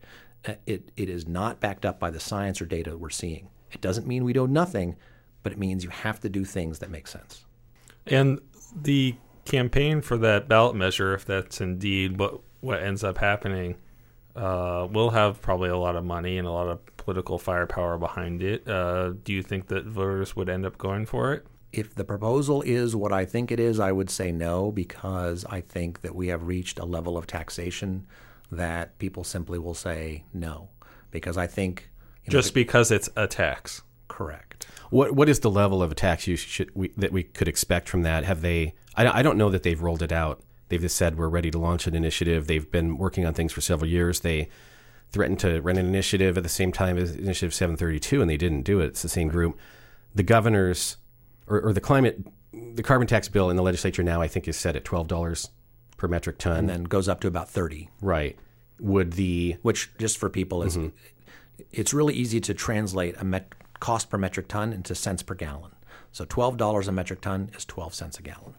uh, 0.47 0.55
it, 0.67 0.91
it 0.97 1.09
is 1.09 1.27
not 1.27 1.61
backed 1.61 1.85
up 1.85 1.99
by 1.99 2.11
the 2.11 2.21
science 2.21 2.61
or 2.61 2.67
data 2.67 2.97
we're 2.97 3.11
seeing. 3.11 3.49
It 3.73 3.81
doesn't 3.81 4.07
mean 4.07 4.25
we 4.25 4.33
do 4.33 4.47
nothing, 4.47 4.97
but 5.43 5.53
it 5.53 5.59
means 5.59 5.83
you 5.83 5.91
have 5.91 6.21
to 6.21 6.29
do 6.29 6.45
things 6.45 6.79
that 6.79 6.91
make 6.91 7.09
sense. 7.09 7.45
And 8.07 8.41
the 8.81 9.17
campaign 9.45 10.01
for 10.01 10.17
that 10.19 10.49
ballot 10.49 10.77
measure, 10.77 11.15
if 11.15 11.25
that's 11.25 11.61
indeed 11.61 12.19
what 12.19 12.41
what 12.61 12.81
ends 12.81 13.03
up 13.03 13.19
happening, 13.19 13.77
uh, 14.37 14.87
will 14.91 15.11
have 15.11 15.43
probably 15.43 15.69
a 15.69 15.77
lot 15.77 15.97
of 15.97 16.05
money 16.05 16.39
and 16.39 16.47
a 16.47 16.51
lot 16.51 16.69
of 16.69 16.97
political 16.97 17.39
firepower 17.39 17.99
behind 17.99 18.43
it. 18.43 18.67
Uh, 18.69 19.15
do 19.25 19.33
you 19.33 19.43
think 19.43 19.67
that 19.67 19.85
voters 19.85 20.37
would 20.37 20.49
end 20.49 20.65
up 20.65 20.79
going 20.79 21.05
for 21.05 21.33
it? 21.33 21.45
If 21.73 21.95
the 21.95 22.05
proposal 22.05 22.63
is 22.63 22.95
what 22.95 23.13
I 23.13 23.25
think 23.25 23.51
it 23.51 23.59
is, 23.59 23.81
I 23.81 23.93
would 23.93 24.11
say 24.11 24.31
no, 24.31 24.71
because 24.71 25.45
I 25.49 25.61
think 25.61 26.03
that 26.03 26.15
we 26.15 26.29
have 26.29 26.47
reached 26.47 26.79
a 26.79 26.85
level 26.85 27.17
of 27.17 27.27
taxation 27.27 28.07
that 28.51 28.99
people 28.99 29.25
simply 29.25 29.59
will 29.59 29.75
say 29.75 30.25
no. 30.33 30.69
Because 31.11 31.37
I 31.37 31.47
think. 31.47 31.91
You 32.25 32.31
know, 32.31 32.39
Just 32.39 32.55
because 32.55 32.91
it's 32.91 33.09
a 33.17 33.27
tax. 33.27 33.83
Correct. 34.07 34.62
What 34.93 35.13
what 35.13 35.29
is 35.31 35.41
the 35.41 35.51
level 35.51 35.83
of 35.83 35.95
tax 35.95 36.27
you 36.27 36.37
should 36.37 36.71
we, 36.75 36.89
that 36.99 37.13
we 37.13 37.23
could 37.23 37.49
expect 37.49 37.89
from 37.89 38.03
that? 38.03 38.25
Have 38.25 38.43
they? 38.43 38.75
I, 38.95 39.21
I 39.21 39.23
don't 39.23 39.39
know 39.39 39.49
that 39.49 39.63
they've 39.63 39.81
rolled 39.81 40.03
it 40.03 40.13
out. 40.13 40.43
They've 40.69 40.81
just 40.81 40.97
said 40.97 41.17
we're 41.17 41.29
ready 41.29 41.51
to 41.51 41.59
launch 41.59 41.87
an 41.87 41.95
initiative. 41.95 42.47
They've 42.47 42.71
been 42.71 42.99
working 42.99 43.25
on 43.25 43.33
things 43.33 43.53
for 43.53 43.63
several 43.63 43.91
years. 43.91 44.21
They 44.21 44.51
threatened 45.11 45.39
to 45.41 45.63
run 45.63 45.79
an 45.79 45.87
initiative 45.87 46.37
at 46.37 46.43
the 46.43 46.49
same 46.51 46.73
time 46.73 46.99
as 46.99 47.15
Initiative 47.15 47.53
732, 47.53 48.21
and 48.21 48.31
they 48.31 48.37
didn't 48.37 48.63
do 48.63 48.81
it. 48.81 48.87
It's 48.87 49.03
the 49.03 49.09
same 49.09 49.29
group. 49.29 49.59
The 50.15 50.23
governors 50.23 50.99
or, 51.47 51.69
or 51.69 51.73
the 51.73 51.81
climate, 51.81 52.27
the 52.53 52.83
carbon 52.83 53.07
tax 53.07 53.29
bill 53.29 53.49
in 53.49 53.57
the 53.57 53.63
legislature 53.63 54.03
now, 54.03 54.21
I 54.21 54.29
think, 54.29 54.47
is 54.47 54.59
set 54.59 54.77
at 54.77 54.85
twelve 54.85 55.09
dollars 55.09 55.49
per 55.97 56.07
metric 56.07 56.37
ton, 56.37 56.59
and 56.59 56.69
then 56.69 56.85
goes 56.85 57.09
up 57.09 57.21
to 57.21 57.29
about 57.29 57.49
thirty. 57.49 57.89
Right. 58.01 58.37
Would 58.79 59.13
the 59.13 59.57
which 59.63 59.91
just 59.99 60.19
for 60.19 60.29
people 60.29 60.63
is, 60.63 60.77
mm-hmm. 60.77 60.89
it's 61.71 61.95
really 61.95 62.15
easy 62.15 62.41
to 62.41 62.55
translate 62.55 63.15
a 63.19 63.25
met, 63.25 63.53
cost 63.83 64.09
per 64.09 64.17
metric 64.17 64.47
ton 64.47 64.73
into 64.73 64.95
cents 64.95 65.25
per 65.25 65.35
gallon. 65.35 65.73
So 66.13 66.25
$12 66.25 66.87
a 66.87 66.93
metric 66.93 67.21
ton 67.21 67.51
is 67.57 67.65
12 67.65 67.93
cents 67.93 68.17
a 68.17 68.23
gallon. 68.23 68.55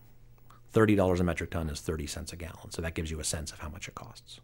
$30 0.74 1.18
a 1.18 1.24
metric 1.24 1.52
ton 1.52 1.70
is 1.70 1.80
30 1.80 2.08
cents 2.08 2.34
a 2.34 2.36
gallon. 2.36 2.72
So 2.72 2.82
that 2.82 2.94
gives 2.94 3.10
you 3.10 3.22
a 3.22 3.24
sense 3.24 3.54
of 3.54 3.60
how 3.60 3.70
much 3.70 3.88
it 3.88 3.96
costs. 3.96 4.42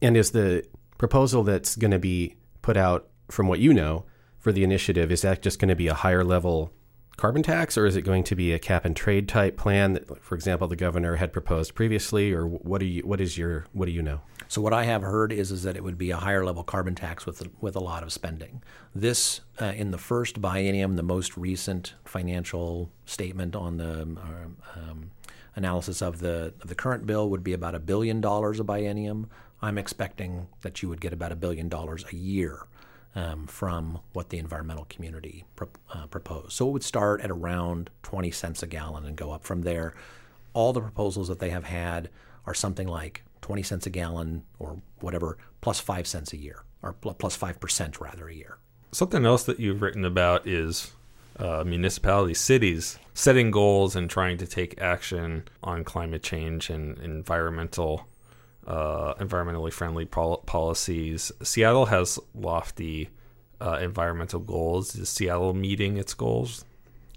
And 0.00 0.16
is 0.16 0.30
the 0.30 0.64
proposal 0.96 1.42
that's 1.42 1.76
going 1.76 1.90
to 1.90 1.98
be 1.98 2.36
put 2.62 2.78
out, 2.78 3.08
from 3.28 3.46
what 3.46 3.58
you 3.58 3.74
know, 3.74 4.06
for 4.38 4.52
the 4.52 4.64
initiative, 4.64 5.12
is 5.12 5.20
that 5.20 5.42
just 5.42 5.58
going 5.58 5.68
to 5.68 5.76
be 5.76 5.88
a 5.88 5.94
higher 5.94 6.24
level 6.24 6.72
carbon 7.16 7.42
tax, 7.42 7.76
or 7.76 7.86
is 7.86 7.96
it 7.96 8.02
going 8.02 8.24
to 8.24 8.34
be 8.34 8.52
a 8.52 8.58
cap 8.58 8.84
and 8.84 8.96
trade 8.96 9.28
type 9.28 9.56
plan 9.56 9.92
that, 9.92 10.22
for 10.22 10.34
example, 10.34 10.66
the 10.66 10.76
governor 10.76 11.16
had 11.16 11.32
proposed 11.32 11.74
previously, 11.74 12.32
or 12.32 12.46
what 12.46 12.78
do 12.78 12.86
you 12.86 13.02
what 13.02 13.20
is 13.20 13.36
your 13.36 13.66
what 13.72 13.86
do 13.86 13.92
you 13.92 14.02
know? 14.02 14.20
So 14.48 14.60
what 14.60 14.72
I 14.72 14.84
have 14.84 15.02
heard 15.02 15.32
is 15.32 15.52
is 15.52 15.62
that 15.62 15.76
it 15.76 15.84
would 15.84 15.98
be 15.98 16.10
a 16.10 16.16
higher 16.16 16.44
level 16.44 16.64
carbon 16.64 16.94
tax 16.94 17.26
with 17.26 17.46
with 17.60 17.76
a 17.76 17.80
lot 17.80 18.02
of 18.02 18.12
spending. 18.12 18.62
This 18.94 19.42
uh, 19.60 19.66
in 19.66 19.90
the 19.90 19.98
first 19.98 20.40
biennium, 20.40 20.96
the 20.96 21.02
most 21.02 21.36
recent 21.36 21.94
financial 22.04 22.90
statement 23.04 23.54
on 23.54 23.76
the 23.76 24.00
uh, 24.00 24.80
um, 24.80 25.10
analysis 25.54 26.00
of 26.02 26.20
the 26.20 26.54
of 26.62 26.68
the 26.68 26.74
current 26.74 27.06
bill 27.06 27.28
would 27.28 27.44
be 27.44 27.52
about 27.52 27.74
a 27.74 27.80
billion 27.80 28.20
dollars 28.20 28.58
a 28.58 28.64
biennium. 28.64 29.26
I'm 29.62 29.76
expecting 29.76 30.48
that 30.62 30.82
you 30.82 30.88
would 30.88 31.02
get 31.02 31.12
about 31.12 31.32
a 31.32 31.36
billion 31.36 31.68
dollars 31.68 32.04
a 32.10 32.16
year 32.16 32.66
um, 33.14 33.46
from 33.46 33.98
what 34.12 34.30
the 34.30 34.38
environmental 34.38 34.86
community 34.88 35.44
pro- 35.56 35.68
uh, 35.92 36.06
proposed. 36.06 36.52
So 36.52 36.68
it 36.68 36.72
would 36.72 36.84
start 36.84 37.20
at 37.20 37.30
around 37.30 37.90
20 38.02 38.30
cents 38.30 38.62
a 38.62 38.66
gallon 38.66 39.04
and 39.04 39.16
go 39.16 39.32
up 39.32 39.44
from 39.44 39.62
there. 39.62 39.94
All 40.52 40.72
the 40.72 40.80
proposals 40.80 41.28
that 41.28 41.38
they 41.38 41.50
have 41.50 41.64
had 41.64 42.08
are 42.46 42.54
something 42.54 42.88
like 42.88 43.22
20 43.42 43.62
cents 43.62 43.86
a 43.86 43.90
gallon 43.90 44.44
or 44.58 44.80
whatever, 45.00 45.38
plus 45.60 45.80
5 45.80 46.06
cents 46.06 46.32
a 46.32 46.36
year, 46.36 46.64
or 46.82 46.92
plus 46.92 47.36
5% 47.36 48.00
rather 48.00 48.28
a 48.28 48.34
year. 48.34 48.58
Something 48.92 49.24
else 49.24 49.44
that 49.44 49.60
you've 49.60 49.82
written 49.82 50.04
about 50.04 50.46
is 50.46 50.92
uh, 51.38 51.64
municipalities, 51.64 52.40
cities 52.40 52.98
setting 53.14 53.50
goals 53.50 53.94
and 53.94 54.08
trying 54.08 54.38
to 54.38 54.46
take 54.46 54.80
action 54.80 55.44
on 55.62 55.84
climate 55.84 56.22
change 56.22 56.70
and 56.70 56.98
environmental 56.98 58.06
uh, 58.66 59.14
environmentally 59.14 59.72
friendly 59.72 60.04
pol- 60.04 60.38
policies. 60.38 61.32
Seattle 61.42 61.86
has 61.86 62.18
lofty 62.34 63.10
uh, 63.60 63.78
environmental 63.80 64.40
goals. 64.40 64.94
Is 64.96 65.08
Seattle 65.08 65.54
meeting 65.54 65.96
its 65.96 66.14
goals? 66.14 66.64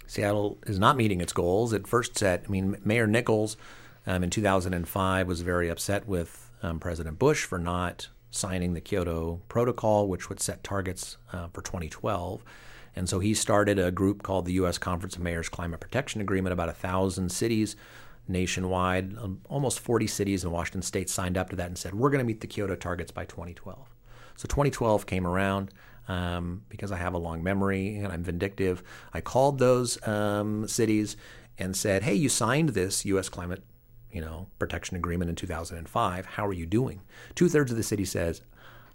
Seattle 0.06 0.58
is 0.66 0.78
not 0.78 0.96
meeting 0.96 1.20
its 1.20 1.32
goals. 1.32 1.72
It 1.72 1.86
first 1.86 2.18
set, 2.18 2.44
I 2.46 2.50
mean, 2.50 2.76
Mayor 2.84 3.06
Nickels 3.06 3.56
um, 4.06 4.22
in 4.22 4.30
2005 4.30 5.26
was 5.26 5.40
very 5.40 5.68
upset 5.68 6.06
with 6.06 6.50
um, 6.62 6.78
President 6.78 7.18
Bush 7.18 7.44
for 7.44 7.58
not 7.58 8.08
signing 8.30 8.74
the 8.74 8.80
Kyoto 8.80 9.40
Protocol, 9.48 10.08
which 10.08 10.28
would 10.28 10.40
set 10.40 10.64
targets 10.64 11.16
uh, 11.32 11.48
for 11.52 11.62
2012. 11.62 12.44
And 12.96 13.08
so 13.08 13.18
he 13.18 13.34
started 13.34 13.78
a 13.78 13.90
group 13.90 14.22
called 14.22 14.46
the 14.46 14.52
U.S. 14.54 14.78
Conference 14.78 15.16
of 15.16 15.22
Mayors 15.22 15.48
Climate 15.48 15.80
Protection 15.80 16.20
Agreement. 16.20 16.52
About 16.52 16.68
a 16.68 16.72
thousand 16.72 17.30
cities 17.32 17.76
nationwide. 18.28 19.16
Um, 19.18 19.40
almost 19.48 19.80
40 19.80 20.06
cities 20.06 20.44
in 20.44 20.50
Washington 20.50 20.82
state 20.82 21.10
signed 21.10 21.36
up 21.36 21.50
to 21.50 21.56
that 21.56 21.66
and 21.66 21.78
said, 21.78 21.94
we're 21.94 22.10
going 22.10 22.20
to 22.20 22.24
meet 22.24 22.40
the 22.40 22.46
Kyoto 22.46 22.74
targets 22.76 23.10
by 23.10 23.24
2012. 23.24 23.78
So 24.36 24.46
2012 24.46 25.06
came 25.06 25.26
around. 25.26 25.70
Um, 26.06 26.64
because 26.68 26.92
I 26.92 26.98
have 26.98 27.14
a 27.14 27.18
long 27.18 27.42
memory 27.42 27.96
and 27.96 28.12
I'm 28.12 28.22
vindictive, 28.22 28.82
I 29.14 29.22
called 29.22 29.58
those 29.58 30.06
um, 30.06 30.68
cities 30.68 31.16
and 31.56 31.74
said, 31.74 32.02
"Hey, 32.02 32.12
you 32.14 32.28
signed 32.28 32.70
this 32.70 33.06
U.S. 33.06 33.30
climate, 33.30 33.62
you 34.12 34.20
know, 34.20 34.48
protection 34.58 34.98
agreement 34.98 35.30
in 35.30 35.34
2005. 35.34 36.26
How 36.26 36.46
are 36.46 36.52
you 36.52 36.66
doing?" 36.66 37.00
Two 37.34 37.48
thirds 37.48 37.70
of 37.70 37.78
the 37.78 37.82
city 37.82 38.04
says, 38.04 38.42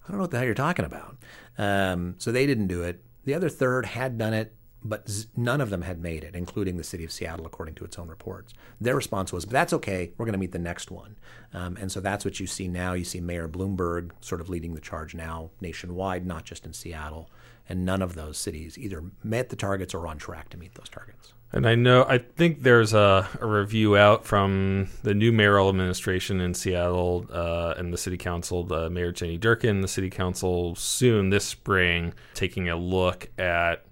"I 0.03 0.07
don't 0.07 0.17
know 0.17 0.21
what 0.21 0.29
the 0.29 0.37
hell 0.37 0.45
you're 0.45 0.53
talking 0.53 0.85
about." 0.85 1.17
Um, 1.57 2.13
so 2.19 2.31
they 2.31 2.45
didn't 2.45 2.67
do 2.67 2.83
it. 2.83 3.03
The 3.25 3.33
other 3.33 3.49
third 3.49 3.87
had 3.87 4.19
done 4.19 4.35
it 4.35 4.55
but 4.83 5.25
none 5.35 5.61
of 5.61 5.69
them 5.69 5.81
had 5.81 6.01
made 6.01 6.23
it, 6.23 6.35
including 6.35 6.77
the 6.77 6.83
city 6.83 7.03
of 7.03 7.11
Seattle, 7.11 7.45
according 7.45 7.75
to 7.75 7.83
its 7.83 7.99
own 7.99 8.07
reports. 8.07 8.53
Their 8.79 8.95
response 8.95 9.33
was, 9.33 9.45
"That's 9.45 9.73
okay. 9.73 10.11
We're 10.17 10.25
going 10.25 10.33
to 10.33 10.39
meet 10.39 10.51
the 10.51 10.59
next 10.59 10.91
one." 10.91 11.17
Um, 11.53 11.77
and 11.77 11.91
so 11.91 11.99
that's 11.99 12.25
what 12.25 12.39
you 12.39 12.47
see 12.47 12.67
now. 12.67 12.93
You 12.93 13.05
see 13.05 13.19
Mayor 13.19 13.47
Bloomberg 13.47 14.11
sort 14.21 14.41
of 14.41 14.49
leading 14.49 14.75
the 14.75 14.81
charge 14.81 15.15
now 15.15 15.51
nationwide, 15.61 16.25
not 16.25 16.45
just 16.45 16.65
in 16.65 16.73
Seattle. 16.73 17.29
And 17.71 17.85
none 17.85 18.01
of 18.01 18.15
those 18.15 18.39
cities 18.39 18.79
either 18.79 19.03
met 19.23 19.49
the 19.49 19.55
targets 19.55 19.93
or 19.93 20.07
on 20.07 20.17
track 20.17 20.49
to 20.49 20.57
meet 20.57 20.73
those 20.73 20.89
targets. 20.89 21.33
And 21.51 21.67
I 21.67 21.75
know, 21.75 22.03
I 22.03 22.19
think 22.19 22.61
there's 22.61 22.93
a, 22.93 23.27
a 23.41 23.45
review 23.45 23.97
out 23.97 24.25
from 24.25 24.89
the 25.01 25.15
new 25.15 25.31
mayoral 25.31 25.69
administration 25.69 26.41
in 26.41 26.53
Seattle 26.53 27.25
uh, 27.31 27.73
and 27.75 27.91
the 27.91 27.97
city 27.97 28.17
council, 28.17 28.71
uh, 28.71 28.89
Mayor 28.89 29.11
Jenny 29.11 29.39
Durkan, 29.39 29.81
the 29.81 29.87
city 29.87 30.11
council 30.11 30.75
soon 30.75 31.31
this 31.31 31.45
spring, 31.45 32.13
taking 32.35 32.69
a 32.69 32.75
look 32.75 33.29
at 33.39 33.83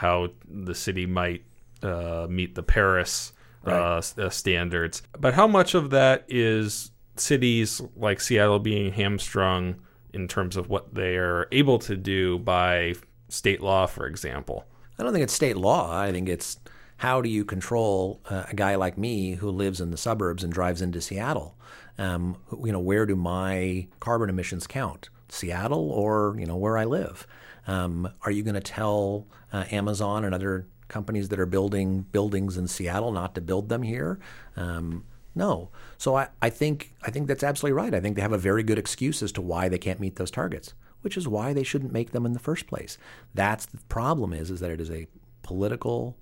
how 0.00 0.30
the 0.48 0.74
city 0.74 1.04
might 1.04 1.44
uh, 1.82 2.26
meet 2.30 2.54
the 2.54 2.62
Paris 2.62 3.34
uh, 3.66 3.70
right. 3.70 4.18
uh, 4.18 4.30
standards. 4.30 5.02
But 5.18 5.34
how 5.34 5.46
much 5.46 5.74
of 5.74 5.90
that 5.90 6.24
is 6.26 6.90
cities 7.16 7.82
like 7.96 8.18
Seattle 8.18 8.58
being 8.58 8.92
hamstrung 8.92 9.76
in 10.14 10.26
terms 10.26 10.56
of 10.56 10.70
what 10.70 10.94
they 10.94 11.16
are 11.16 11.48
able 11.52 11.78
to 11.80 11.96
do 11.96 12.38
by 12.38 12.94
state 13.28 13.60
law, 13.60 13.84
for 13.84 14.06
example? 14.06 14.64
I 14.98 15.02
don't 15.02 15.12
think 15.12 15.22
it's 15.22 15.34
state 15.34 15.58
law. 15.58 15.94
I 15.94 16.10
think 16.12 16.30
it's 16.30 16.58
how 16.96 17.20
do 17.20 17.28
you 17.28 17.44
control 17.44 18.22
uh, 18.30 18.44
a 18.48 18.54
guy 18.54 18.76
like 18.76 18.96
me 18.96 19.32
who 19.32 19.50
lives 19.50 19.82
in 19.82 19.90
the 19.90 19.98
suburbs 19.98 20.42
and 20.42 20.50
drives 20.50 20.80
into 20.80 21.02
Seattle? 21.02 21.58
Um, 21.98 22.38
you 22.64 22.72
know, 22.72 22.80
where 22.80 23.04
do 23.04 23.16
my 23.16 23.86
carbon 24.00 24.30
emissions 24.30 24.66
count? 24.66 25.10
Seattle 25.32 25.90
or 25.90 26.36
you 26.38 26.46
know 26.46 26.56
where 26.56 26.78
I 26.78 26.84
live? 26.84 27.26
Um, 27.66 28.12
are 28.22 28.30
you 28.30 28.42
going 28.42 28.54
to 28.54 28.60
tell 28.60 29.26
uh, 29.52 29.64
Amazon 29.70 30.24
and 30.24 30.34
other 30.34 30.66
companies 30.88 31.28
that 31.28 31.38
are 31.38 31.46
building 31.46 32.02
buildings 32.12 32.56
in 32.56 32.66
Seattle 32.66 33.12
not 33.12 33.34
to 33.34 33.40
build 33.40 33.68
them 33.68 33.82
here? 33.82 34.18
Um, 34.56 35.04
no. 35.34 35.70
So 35.98 36.16
I, 36.16 36.28
I 36.42 36.50
think 36.50 36.92
I 37.02 37.10
think 37.10 37.28
that's 37.28 37.44
absolutely 37.44 37.80
right. 37.80 37.94
I 37.94 38.00
think 38.00 38.16
they 38.16 38.22
have 38.22 38.32
a 38.32 38.38
very 38.38 38.62
good 38.62 38.78
excuse 38.78 39.22
as 39.22 39.32
to 39.32 39.40
why 39.40 39.68
they 39.68 39.78
can't 39.78 40.00
meet 40.00 40.16
those 40.16 40.30
targets, 40.30 40.74
which 41.02 41.16
is 41.16 41.28
why 41.28 41.52
they 41.52 41.62
shouldn't 41.62 41.92
make 41.92 42.10
them 42.10 42.26
in 42.26 42.32
the 42.32 42.38
first 42.38 42.66
place. 42.66 42.98
That's 43.34 43.66
the 43.66 43.78
problem 43.88 44.32
is 44.32 44.50
is 44.50 44.60
that 44.60 44.70
it 44.70 44.80
is 44.80 44.90
a 44.90 45.06
political 45.42 46.16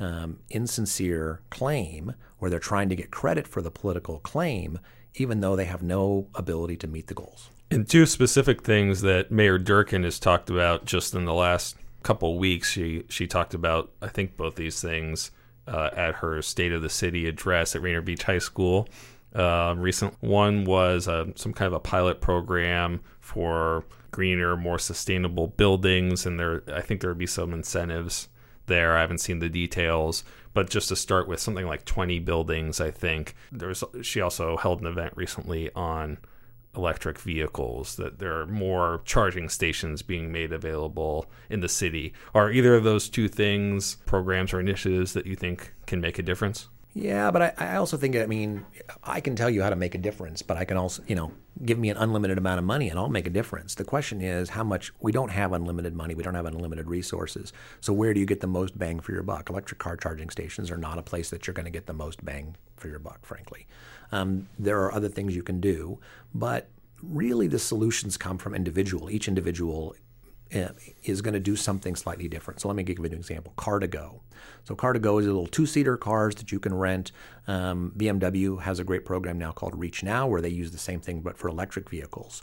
um, 0.00 0.40
insincere 0.50 1.40
claim 1.50 2.14
where 2.38 2.50
they're 2.50 2.58
trying 2.58 2.88
to 2.88 2.96
get 2.96 3.10
credit 3.10 3.46
for 3.46 3.62
the 3.62 3.70
political 3.70 4.18
claim, 4.20 4.78
even 5.14 5.40
though 5.40 5.56
they 5.56 5.64
have 5.66 5.82
no 5.82 6.28
ability 6.34 6.76
to 6.78 6.86
meet 6.86 7.08
the 7.08 7.14
goals. 7.14 7.50
And 7.72 7.88
two 7.88 8.04
specific 8.04 8.60
things 8.62 9.00
that 9.00 9.30
Mayor 9.30 9.58
Durkan 9.58 10.04
has 10.04 10.18
talked 10.18 10.50
about 10.50 10.84
just 10.84 11.14
in 11.14 11.24
the 11.24 11.32
last 11.32 11.74
couple 12.02 12.38
weeks. 12.38 12.70
She 12.70 13.04
she 13.08 13.26
talked 13.26 13.54
about 13.54 13.90
I 14.02 14.08
think 14.08 14.36
both 14.36 14.56
these 14.56 14.82
things 14.82 15.30
uh, 15.66 15.88
at 15.96 16.16
her 16.16 16.42
State 16.42 16.72
of 16.72 16.82
the 16.82 16.90
City 16.90 17.26
address 17.26 17.74
at 17.74 17.80
Rainier 17.80 18.02
Beach 18.02 18.24
High 18.24 18.40
School. 18.40 18.90
Um, 19.34 19.80
recent 19.80 20.14
one 20.20 20.66
was 20.66 21.08
uh, 21.08 21.28
some 21.34 21.54
kind 21.54 21.66
of 21.66 21.72
a 21.72 21.80
pilot 21.80 22.20
program 22.20 23.00
for 23.20 23.86
greener, 24.10 24.54
more 24.54 24.78
sustainable 24.78 25.46
buildings, 25.46 26.26
and 26.26 26.38
there 26.38 26.62
I 26.70 26.82
think 26.82 27.00
there 27.00 27.08
would 27.08 27.16
be 27.16 27.26
some 27.26 27.54
incentives 27.54 28.28
there. 28.66 28.98
I 28.98 29.00
haven't 29.00 29.22
seen 29.22 29.38
the 29.38 29.48
details, 29.48 30.24
but 30.52 30.68
just 30.68 30.90
to 30.90 30.96
start 30.96 31.26
with 31.26 31.40
something 31.40 31.66
like 31.66 31.86
20 31.86 32.18
buildings, 32.18 32.82
I 32.82 32.90
think 32.90 33.34
there's. 33.50 33.82
She 34.02 34.20
also 34.20 34.58
held 34.58 34.82
an 34.82 34.86
event 34.88 35.14
recently 35.16 35.70
on 35.74 36.18
electric 36.76 37.18
vehicles, 37.18 37.96
that 37.96 38.18
there 38.18 38.38
are 38.40 38.46
more 38.46 39.02
charging 39.04 39.48
stations 39.48 40.02
being 40.02 40.32
made 40.32 40.52
available 40.52 41.26
in 41.50 41.60
the 41.60 41.68
city. 41.68 42.12
Are 42.34 42.50
either 42.50 42.74
of 42.74 42.84
those 42.84 43.08
two 43.08 43.28
things 43.28 43.96
programs 44.06 44.52
or 44.52 44.60
initiatives 44.60 45.12
that 45.12 45.26
you 45.26 45.36
think 45.36 45.74
can 45.86 46.00
make 46.00 46.18
a 46.18 46.22
difference? 46.22 46.68
Yeah, 46.94 47.30
but 47.30 47.42
I, 47.42 47.52
I 47.56 47.76
also 47.76 47.96
think, 47.96 48.16
I 48.16 48.26
mean, 48.26 48.66
I 49.02 49.20
can 49.20 49.34
tell 49.34 49.48
you 49.48 49.62
how 49.62 49.70
to 49.70 49.76
make 49.76 49.94
a 49.94 49.98
difference, 49.98 50.42
but 50.42 50.58
I 50.58 50.66
can 50.66 50.76
also, 50.76 51.02
you 51.06 51.14
know, 51.14 51.32
give 51.64 51.78
me 51.78 51.88
an 51.88 51.96
unlimited 51.96 52.36
amount 52.36 52.58
of 52.58 52.64
money 52.64 52.90
and 52.90 52.98
I'll 52.98 53.08
make 53.08 53.26
a 53.26 53.30
difference. 53.30 53.74
The 53.74 53.84
question 53.84 54.20
is 54.20 54.50
how 54.50 54.62
much, 54.62 54.92
we 55.00 55.10
don't 55.10 55.30
have 55.30 55.54
unlimited 55.54 55.94
money, 55.94 56.14
we 56.14 56.22
don't 56.22 56.34
have 56.34 56.44
unlimited 56.44 56.88
resources. 56.88 57.52
So 57.80 57.94
where 57.94 58.12
do 58.12 58.20
you 58.20 58.26
get 58.26 58.40
the 58.40 58.46
most 58.46 58.78
bang 58.78 59.00
for 59.00 59.12
your 59.12 59.22
buck? 59.22 59.48
Electric 59.48 59.78
car 59.78 59.96
charging 59.96 60.28
stations 60.28 60.70
are 60.70 60.76
not 60.76 60.98
a 60.98 61.02
place 61.02 61.30
that 61.30 61.46
you're 61.46 61.54
going 61.54 61.64
to 61.64 61.70
get 61.70 61.86
the 61.86 61.94
most 61.94 62.22
bang 62.26 62.56
for 62.76 62.88
your 62.88 62.98
buck, 62.98 63.24
frankly. 63.24 63.66
Um, 64.12 64.48
there 64.58 64.80
are 64.82 64.92
other 64.92 65.08
things 65.08 65.34
you 65.34 65.42
can 65.42 65.60
do, 65.60 65.98
but 66.34 66.68
really 67.02 67.48
the 67.48 67.58
solutions 67.58 68.16
come 68.16 68.38
from 68.38 68.54
individual. 68.54 69.10
Each 69.10 69.26
individual 69.26 69.96
uh, 70.54 70.68
is 71.04 71.22
going 71.22 71.34
to 71.34 71.40
do 71.40 71.56
something 71.56 71.96
slightly 71.96 72.28
different. 72.28 72.60
So 72.60 72.68
let 72.68 72.76
me 72.76 72.82
give 72.82 72.98
you 72.98 73.04
an 73.06 73.14
example. 73.14 73.54
Car2Go. 73.56 74.20
So 74.64 74.76
Car2Go 74.76 75.20
is 75.20 75.26
a 75.26 75.30
little 75.30 75.46
two-seater 75.46 75.96
cars 75.96 76.34
that 76.36 76.52
you 76.52 76.60
can 76.60 76.74
rent. 76.74 77.10
Um, 77.48 77.92
BMW 77.96 78.60
has 78.60 78.78
a 78.78 78.84
great 78.84 79.04
program 79.04 79.38
now 79.38 79.52
called 79.52 79.78
ReachNow, 79.78 80.28
where 80.28 80.42
they 80.42 80.50
use 80.50 80.70
the 80.70 80.78
same 80.78 81.00
thing 81.00 81.20
but 81.20 81.38
for 81.38 81.48
electric 81.48 81.88
vehicles. 81.88 82.42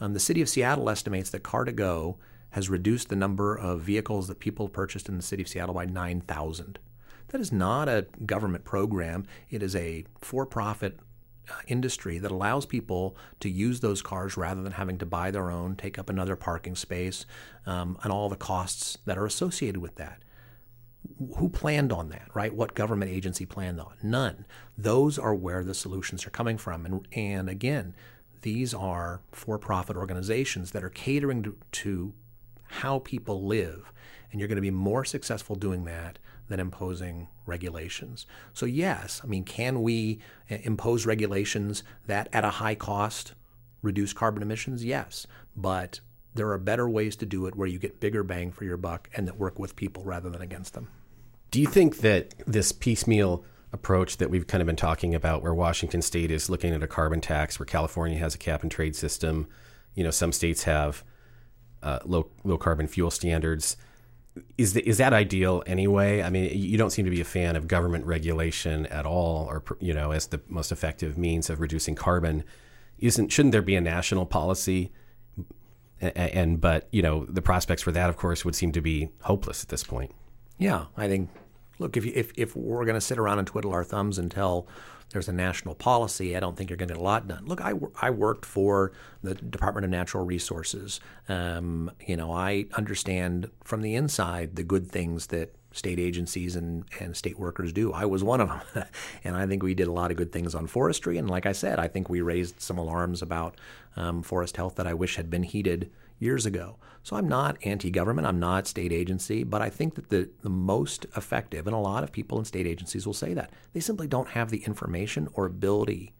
Um, 0.00 0.12
the 0.12 0.20
city 0.20 0.42
of 0.42 0.48
Seattle 0.48 0.90
estimates 0.90 1.30
that 1.30 1.42
Car2Go 1.42 2.16
has 2.50 2.68
reduced 2.68 3.08
the 3.08 3.16
number 3.16 3.56
of 3.56 3.80
vehicles 3.80 4.28
that 4.28 4.38
people 4.38 4.68
purchased 4.68 5.08
in 5.08 5.16
the 5.16 5.22
city 5.22 5.42
of 5.42 5.48
Seattle 5.48 5.74
by 5.74 5.86
9,000. 5.86 6.78
That 7.28 7.40
is 7.40 7.52
not 7.52 7.88
a 7.88 8.06
government 8.24 8.64
program. 8.64 9.26
It 9.50 9.62
is 9.62 9.74
a 9.74 10.04
for-profit 10.20 11.00
uh, 11.48 11.54
industry 11.68 12.18
that 12.18 12.30
allows 12.30 12.66
people 12.66 13.16
to 13.40 13.48
use 13.48 13.80
those 13.80 14.02
cars 14.02 14.36
rather 14.36 14.62
than 14.62 14.72
having 14.72 14.98
to 14.98 15.06
buy 15.06 15.30
their 15.30 15.50
own, 15.50 15.76
take 15.76 15.98
up 15.98 16.08
another 16.08 16.36
parking 16.36 16.74
space, 16.74 17.26
um, 17.66 17.98
and 18.02 18.12
all 18.12 18.28
the 18.28 18.36
costs 18.36 18.98
that 19.04 19.18
are 19.18 19.26
associated 19.26 19.80
with 19.80 19.96
that. 19.96 20.22
Who 21.36 21.48
planned 21.48 21.92
on 21.92 22.08
that, 22.08 22.28
right? 22.34 22.52
What 22.52 22.74
government 22.74 23.12
agency 23.12 23.46
planned 23.46 23.80
on? 23.80 23.94
None. 24.02 24.44
Those 24.76 25.18
are 25.18 25.34
where 25.34 25.62
the 25.62 25.74
solutions 25.74 26.26
are 26.26 26.30
coming 26.30 26.58
from. 26.58 26.84
And, 26.84 27.08
and 27.12 27.48
again, 27.48 27.94
these 28.42 28.74
are 28.74 29.20
for 29.30 29.58
profit 29.58 29.96
organizations 29.96 30.72
that 30.72 30.82
are 30.82 30.90
catering 30.90 31.42
to, 31.44 31.56
to 31.72 32.12
how 32.68 32.98
people 33.00 33.46
live. 33.46 33.92
And 34.30 34.40
you're 34.40 34.48
going 34.48 34.56
to 34.56 34.62
be 34.62 34.70
more 34.70 35.04
successful 35.04 35.54
doing 35.54 35.84
that 35.84 36.18
than 36.48 36.60
imposing 36.60 37.28
regulations. 37.44 38.26
So, 38.52 38.66
yes, 38.66 39.20
I 39.22 39.26
mean, 39.26 39.44
can 39.44 39.82
we 39.82 40.20
uh, 40.50 40.56
impose 40.62 41.06
regulations 41.06 41.82
that 42.06 42.28
at 42.32 42.44
a 42.44 42.50
high 42.50 42.74
cost 42.74 43.34
reduce 43.82 44.12
carbon 44.12 44.42
emissions? 44.42 44.84
Yes. 44.84 45.26
But 45.56 46.00
there 46.34 46.50
are 46.50 46.58
better 46.58 46.88
ways 46.88 47.16
to 47.16 47.26
do 47.26 47.46
it 47.46 47.56
where 47.56 47.68
you 47.68 47.78
get 47.78 48.00
bigger 48.00 48.22
bang 48.22 48.52
for 48.52 48.64
your 48.64 48.76
buck 48.76 49.08
and 49.14 49.26
that 49.26 49.38
work 49.38 49.58
with 49.58 49.76
people 49.76 50.04
rather 50.04 50.30
than 50.30 50.42
against 50.42 50.74
them. 50.74 50.88
Do 51.50 51.60
you 51.60 51.66
think 51.66 51.98
that 51.98 52.34
this 52.46 52.72
piecemeal 52.72 53.44
approach 53.72 54.18
that 54.18 54.30
we've 54.30 54.46
kind 54.46 54.60
of 54.60 54.66
been 54.66 54.76
talking 54.76 55.14
about, 55.14 55.42
where 55.42 55.54
Washington 55.54 56.02
State 56.02 56.30
is 56.30 56.50
looking 56.50 56.72
at 56.72 56.82
a 56.82 56.86
carbon 56.86 57.20
tax, 57.20 57.58
where 57.58 57.66
California 57.66 58.18
has 58.18 58.34
a 58.34 58.38
cap 58.38 58.62
and 58.62 58.70
trade 58.70 58.96
system, 58.96 59.48
you 59.94 60.04
know, 60.04 60.10
some 60.10 60.32
states 60.32 60.64
have 60.64 61.04
uh, 61.82 62.00
low 62.04 62.28
low 62.44 62.58
carbon 62.58 62.86
fuel 62.86 63.10
standards. 63.10 63.76
Is 64.58 64.74
the, 64.74 64.86
is 64.86 64.98
that 64.98 65.12
ideal 65.12 65.62
anyway? 65.66 66.22
I 66.22 66.30
mean, 66.30 66.50
you 66.52 66.76
don't 66.76 66.90
seem 66.90 67.04
to 67.04 67.10
be 67.10 67.20
a 67.20 67.24
fan 67.24 67.56
of 67.56 67.68
government 67.68 68.04
regulation 68.06 68.86
at 68.86 69.06
all, 69.06 69.46
or 69.46 69.62
you 69.80 69.94
know, 69.94 70.12
as 70.12 70.26
the 70.28 70.40
most 70.48 70.72
effective 70.72 71.16
means 71.16 71.48
of 71.50 71.60
reducing 71.60 71.94
carbon. 71.94 72.44
Isn't 72.98 73.30
shouldn't 73.30 73.52
there 73.52 73.62
be 73.62 73.76
a 73.76 73.80
national 73.80 74.26
policy? 74.26 74.92
And, 76.00 76.16
and 76.16 76.60
but 76.60 76.88
you 76.90 77.02
know, 77.02 77.26
the 77.26 77.42
prospects 77.42 77.82
for 77.82 77.92
that, 77.92 78.10
of 78.10 78.16
course, 78.16 78.44
would 78.44 78.54
seem 78.54 78.72
to 78.72 78.80
be 78.80 79.10
hopeless 79.22 79.62
at 79.62 79.68
this 79.68 79.82
point. 79.82 80.14
Yeah, 80.58 80.86
I 80.96 81.08
think. 81.08 81.30
Look, 81.78 81.96
if 81.96 82.06
you, 82.06 82.12
if 82.14 82.32
if 82.36 82.56
we're 82.56 82.84
going 82.84 82.94
to 82.94 83.00
sit 83.00 83.18
around 83.18 83.38
and 83.38 83.46
twiddle 83.46 83.72
our 83.72 83.84
thumbs 83.84 84.18
until 84.18 84.66
there's 85.10 85.28
a 85.28 85.32
national 85.32 85.74
policy, 85.74 86.36
I 86.36 86.40
don't 86.40 86.56
think 86.56 86.68
you're 86.68 86.76
going 86.76 86.88
to 86.88 86.94
get 86.94 87.00
a 87.00 87.04
lot 87.04 87.28
done. 87.28 87.46
Look, 87.46 87.60
I, 87.60 87.74
I 88.00 88.10
worked 88.10 88.44
for 88.44 88.92
the 89.22 89.34
Department 89.34 89.84
of 89.84 89.90
Natural 89.90 90.24
Resources. 90.24 91.00
Um, 91.28 91.90
you 92.06 92.16
know, 92.16 92.32
I 92.32 92.66
understand 92.74 93.50
from 93.64 93.82
the 93.82 93.94
inside 93.94 94.56
the 94.56 94.64
good 94.64 94.90
things 94.90 95.28
that 95.28 95.54
state 95.72 95.98
agencies 95.98 96.56
and, 96.56 96.84
and 97.00 97.16
state 97.16 97.38
workers 97.38 97.72
do. 97.72 97.92
I 97.92 98.06
was 98.06 98.24
one 98.24 98.40
of 98.40 98.48
them. 98.48 98.84
and 99.24 99.36
I 99.36 99.46
think 99.46 99.62
we 99.62 99.74
did 99.74 99.88
a 99.88 99.92
lot 99.92 100.10
of 100.10 100.16
good 100.16 100.32
things 100.32 100.54
on 100.54 100.66
forestry. 100.66 101.18
And 101.18 101.28
like 101.28 101.46
I 101.46 101.52
said, 101.52 101.78
I 101.78 101.86
think 101.86 102.08
we 102.08 102.20
raised 102.20 102.60
some 102.60 102.78
alarms 102.78 103.22
about 103.22 103.56
um, 103.94 104.22
forest 104.22 104.56
health 104.56 104.76
that 104.76 104.86
I 104.86 104.94
wish 104.94 105.16
had 105.16 105.30
been 105.30 105.42
heeded 105.42 105.90
years 106.18 106.46
ago. 106.46 106.76
So 107.02 107.16
I'm 107.16 107.28
not 107.28 107.56
anti 107.62 107.90
government, 107.90 108.26
I'm 108.26 108.40
not 108.40 108.66
state 108.66 108.92
agency, 108.92 109.44
but 109.44 109.62
I 109.62 109.70
think 109.70 109.94
that 109.94 110.08
the, 110.08 110.28
the 110.42 110.48
most 110.50 111.06
effective, 111.16 111.66
and 111.66 111.76
a 111.76 111.78
lot 111.78 112.02
of 112.02 112.12
people 112.12 112.38
in 112.38 112.44
state 112.44 112.66
agencies 112.66 113.06
will 113.06 113.14
say 113.14 113.32
that, 113.34 113.50
they 113.72 113.80
simply 113.80 114.08
don't 114.08 114.30
have 114.30 114.50
the 114.50 114.64
information 114.64 115.28
or 115.34 115.46
ability 115.46 116.14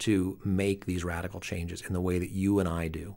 to 0.00 0.38
make 0.44 0.84
these 0.84 1.04
radical 1.04 1.40
changes 1.40 1.80
in 1.80 1.92
the 1.92 2.00
way 2.00 2.18
that 2.18 2.30
you 2.30 2.58
and 2.58 2.68
I 2.68 2.88
do. 2.88 3.16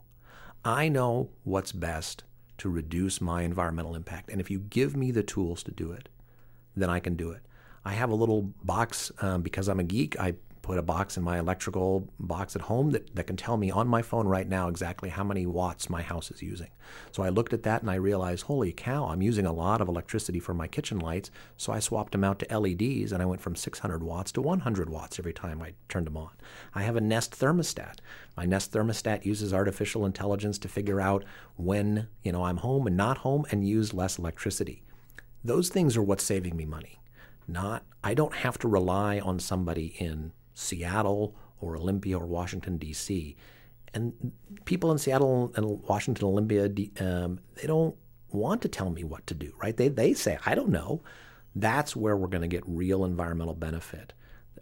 I 0.63 0.87
know 0.87 1.29
what's 1.43 1.71
best 1.71 2.23
to 2.59 2.69
reduce 2.69 3.21
my 3.21 3.43
environmental 3.43 3.95
impact. 3.95 4.29
And 4.29 4.39
if 4.39 4.49
you 4.49 4.59
give 4.59 4.95
me 4.95 5.11
the 5.11 5.23
tools 5.23 5.63
to 5.63 5.71
do 5.71 5.91
it, 5.91 6.09
then 6.75 6.89
I 6.89 6.99
can 6.99 7.15
do 7.15 7.31
it. 7.31 7.41
I 7.83 7.93
have 7.93 8.09
a 8.09 8.15
little 8.15 8.53
box 8.63 9.11
um, 9.21 9.41
because 9.41 9.67
I'm 9.67 9.79
a 9.79 9.83
geek. 9.83 10.19
I 10.19 10.35
put 10.69 10.77
a 10.77 10.83
box 10.83 11.17
in 11.17 11.23
my 11.23 11.39
electrical 11.39 12.07
box 12.19 12.55
at 12.55 12.61
home 12.61 12.91
that, 12.91 13.15
that 13.15 13.25
can 13.25 13.35
tell 13.35 13.57
me 13.57 13.71
on 13.71 13.87
my 13.87 14.03
phone 14.03 14.27
right 14.27 14.47
now 14.47 14.67
exactly 14.67 15.09
how 15.09 15.23
many 15.23 15.43
watts 15.43 15.89
my 15.89 16.03
house 16.03 16.29
is 16.29 16.43
using. 16.43 16.69
So 17.11 17.23
I 17.23 17.29
looked 17.29 17.53
at 17.53 17.63
that 17.63 17.81
and 17.81 17.89
I 17.89 17.95
realized, 17.95 18.43
holy 18.43 18.71
cow, 18.71 19.07
I'm 19.07 19.23
using 19.23 19.47
a 19.47 19.51
lot 19.51 19.81
of 19.81 19.87
electricity 19.87 20.39
for 20.39 20.53
my 20.53 20.67
kitchen 20.67 20.99
lights. 20.99 21.31
So 21.57 21.73
I 21.73 21.79
swapped 21.79 22.11
them 22.11 22.23
out 22.23 22.37
to 22.37 22.59
LEDs 22.59 23.11
and 23.11 23.19
I 23.19 23.25
went 23.25 23.41
from 23.41 23.55
600 23.55 24.03
watts 24.03 24.31
to 24.33 24.43
100 24.43 24.91
watts 24.91 25.17
every 25.17 25.33
time 25.33 25.59
I 25.59 25.73
turned 25.87 26.05
them 26.05 26.17
on. 26.17 26.29
I 26.75 26.83
have 26.83 26.95
a 26.95 27.01
Nest 27.01 27.31
thermostat. 27.31 27.95
My 28.37 28.45
Nest 28.45 28.71
thermostat 28.71 29.25
uses 29.25 29.51
artificial 29.51 30.05
intelligence 30.05 30.59
to 30.59 30.67
figure 30.67 31.01
out 31.01 31.25
when, 31.55 32.09
you 32.21 32.31
know, 32.31 32.43
I'm 32.43 32.57
home 32.57 32.85
and 32.85 32.95
not 32.95 33.17
home 33.17 33.43
and 33.49 33.67
use 33.67 33.91
less 33.95 34.19
electricity. 34.19 34.83
Those 35.43 35.69
things 35.69 35.97
are 35.97 36.03
what's 36.03 36.23
saving 36.23 36.55
me 36.55 36.65
money. 36.65 37.01
Not 37.47 37.85
I 38.03 38.13
don't 38.13 38.35
have 38.35 38.59
to 38.59 38.67
rely 38.67 39.19
on 39.19 39.39
somebody 39.39 39.95
in 39.97 40.31
Seattle 40.59 41.35
or 41.61 41.77
Olympia 41.77 42.17
or 42.17 42.25
Washington, 42.25 42.77
D.C. 42.77 43.35
And 43.93 44.31
people 44.65 44.91
in 44.91 44.97
Seattle 44.97 45.51
and 45.55 45.81
Washington, 45.83 46.25
Olympia, 46.25 46.65
um, 46.99 47.39
they 47.55 47.65
don't 47.65 47.95
want 48.31 48.61
to 48.61 48.67
tell 48.67 48.89
me 48.89 49.03
what 49.03 49.25
to 49.27 49.33
do, 49.33 49.53
right? 49.61 49.75
They, 49.75 49.87
they 49.87 50.13
say, 50.13 50.37
I 50.45 50.55
don't 50.55 50.69
know. 50.69 51.01
That's 51.55 51.95
where 51.95 52.15
we're 52.15 52.27
going 52.27 52.41
to 52.41 52.47
get 52.47 52.63
real 52.67 53.03
environmental 53.05 53.55
benefit. 53.55 54.13